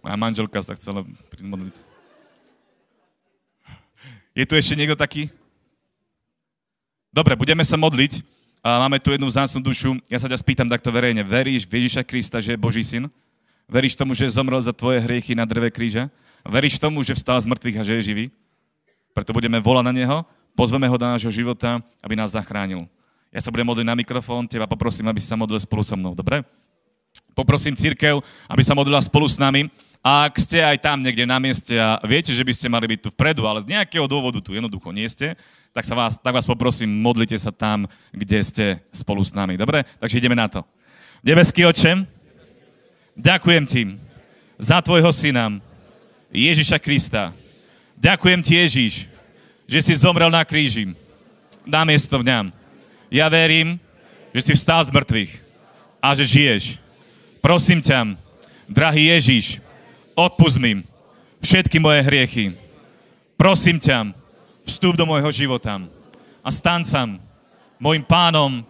[0.00, 1.04] Moja manželka sa chcela
[1.44, 1.76] modliť.
[4.32, 5.28] Je tu ešte niekto taký?
[7.12, 8.33] Dobre, budeme sa modliť.
[8.64, 10.00] A máme tu jednu vzácnu dušu.
[10.08, 11.20] Ja sa ťa spýtam takto verejne.
[11.20, 13.12] Veríš v Ježiša Krista, že je Boží syn?
[13.68, 16.08] Veríš tomu, že zomrel za tvoje hriechy na dreve kríža?
[16.40, 18.26] Veríš tomu, že vstal z mŕtvych a že je živý?
[19.12, 20.18] Preto budeme volať na Neho,
[20.56, 22.88] pozveme Ho do nášho života, aby nás zachránil.
[23.28, 26.16] Ja sa budem modliť na mikrofón, teba poprosím, aby si sa modlil spolu so mnou,
[26.16, 26.40] dobre?
[27.34, 29.66] Poprosím církev, aby sa modlila spolu s nami.
[30.04, 33.00] A ak ste aj tam niekde na mieste a viete, že by ste mali byť
[33.00, 35.32] tu vpredu, ale z nejakého dôvodu tu jednoducho nie ste,
[35.72, 39.56] tak, sa vás, tak vás poprosím, modlite sa tam, kde ste spolu s nami.
[39.56, 39.82] Dobre?
[39.98, 40.60] Takže ideme na to.
[41.24, 42.04] Nebeský oče,
[43.16, 43.82] ďakujem ti
[44.60, 45.56] za tvojho syna,
[46.28, 47.32] Ježiša Krista.
[47.96, 48.94] Ďakujem ti, Ježiš,
[49.64, 50.92] že si zomrel na kríži
[51.64, 52.52] namiesto mňa.
[53.08, 53.80] Ja verím,
[54.36, 55.32] že si vstal z mŕtvych
[56.04, 56.83] a že žiješ.
[57.44, 58.16] Prosím ťa,
[58.64, 59.60] drahý Ježiš,
[60.16, 60.80] odpust mi
[61.44, 62.56] všetky moje hriechy.
[63.36, 64.16] Prosím ťa,
[64.64, 65.76] vstup do môjho života
[66.40, 67.04] a stan sa
[67.76, 68.64] môjim pánom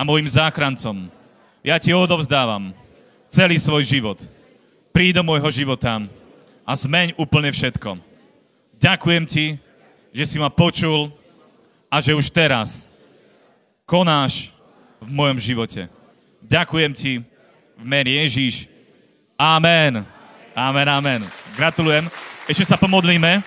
[0.00, 1.12] a môjim záchrancom.
[1.60, 2.72] Ja ti odovzdávam
[3.28, 4.16] celý svoj život.
[4.88, 6.00] Príď do môjho života
[6.64, 8.00] a zmeň úplne všetko.
[8.80, 9.60] Ďakujem ti,
[10.16, 11.12] že si ma počul
[11.92, 12.88] a že už teraz
[13.84, 14.48] konáš
[14.96, 15.92] v mojom živote.
[16.40, 17.33] Ďakujem ti
[17.84, 18.64] v mene Ježíš.
[19.36, 20.08] Amen.
[20.56, 21.20] Amen, amen.
[21.52, 22.08] Gratulujem.
[22.48, 23.44] Ešte sa pomodlíme.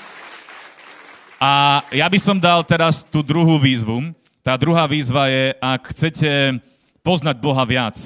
[1.42, 4.14] A ja by som dal teraz tú druhú výzvu.
[4.46, 6.62] Tá druhá výzva je, ak chcete
[7.02, 7.98] poznať Boha viac,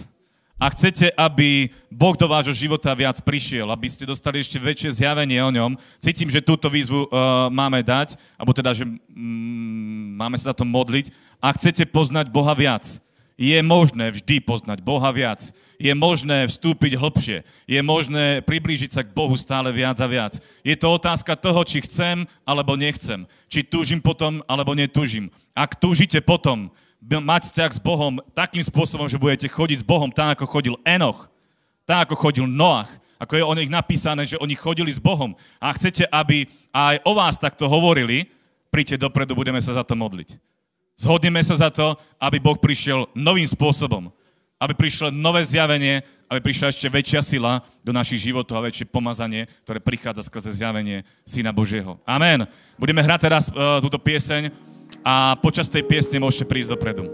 [0.62, 5.42] a chcete, aby Boh do vášho života viac prišiel, aby ste dostali ešte väčšie zjavenie
[5.42, 10.54] o ňom, cítim, že túto výzvu uh, máme dať, alebo teda, že mm, máme sa
[10.54, 11.10] za to modliť.
[11.42, 13.02] A chcete poznať Boha viac,
[13.42, 15.50] je možné vždy poznať Boha viac.
[15.82, 17.42] Je možné vstúpiť hlbšie.
[17.66, 20.38] Je možné priblížiť sa k Bohu stále viac a viac.
[20.62, 23.26] Je to otázka toho, či chcem alebo nechcem.
[23.50, 25.34] Či túžim potom alebo netúžim.
[25.58, 26.70] Ak túžite potom
[27.02, 31.26] mať vzťah s Bohom takým spôsobom, že budete chodiť s Bohom tak, ako chodil Enoch,
[31.90, 35.74] tak, ako chodil Noach, ako je o nich napísané, že oni chodili s Bohom a
[35.74, 38.30] chcete, aby aj o vás takto hovorili,
[38.70, 40.51] príďte dopredu, budeme sa za to modliť.
[41.00, 44.12] Zhodneme sa za to, aby Boh prišiel novým spôsobom.
[44.62, 49.50] Aby prišlo nové zjavenie, aby prišla ešte väčšia sila do našich životov a väčšie pomazanie,
[49.66, 51.98] ktoré prichádza skrze zjavenie Syna Božieho.
[52.06, 52.46] Amen.
[52.78, 54.54] Budeme hrať teraz uh, túto pieseň
[55.02, 57.10] a počas tej piesne môžete prísť dopredu.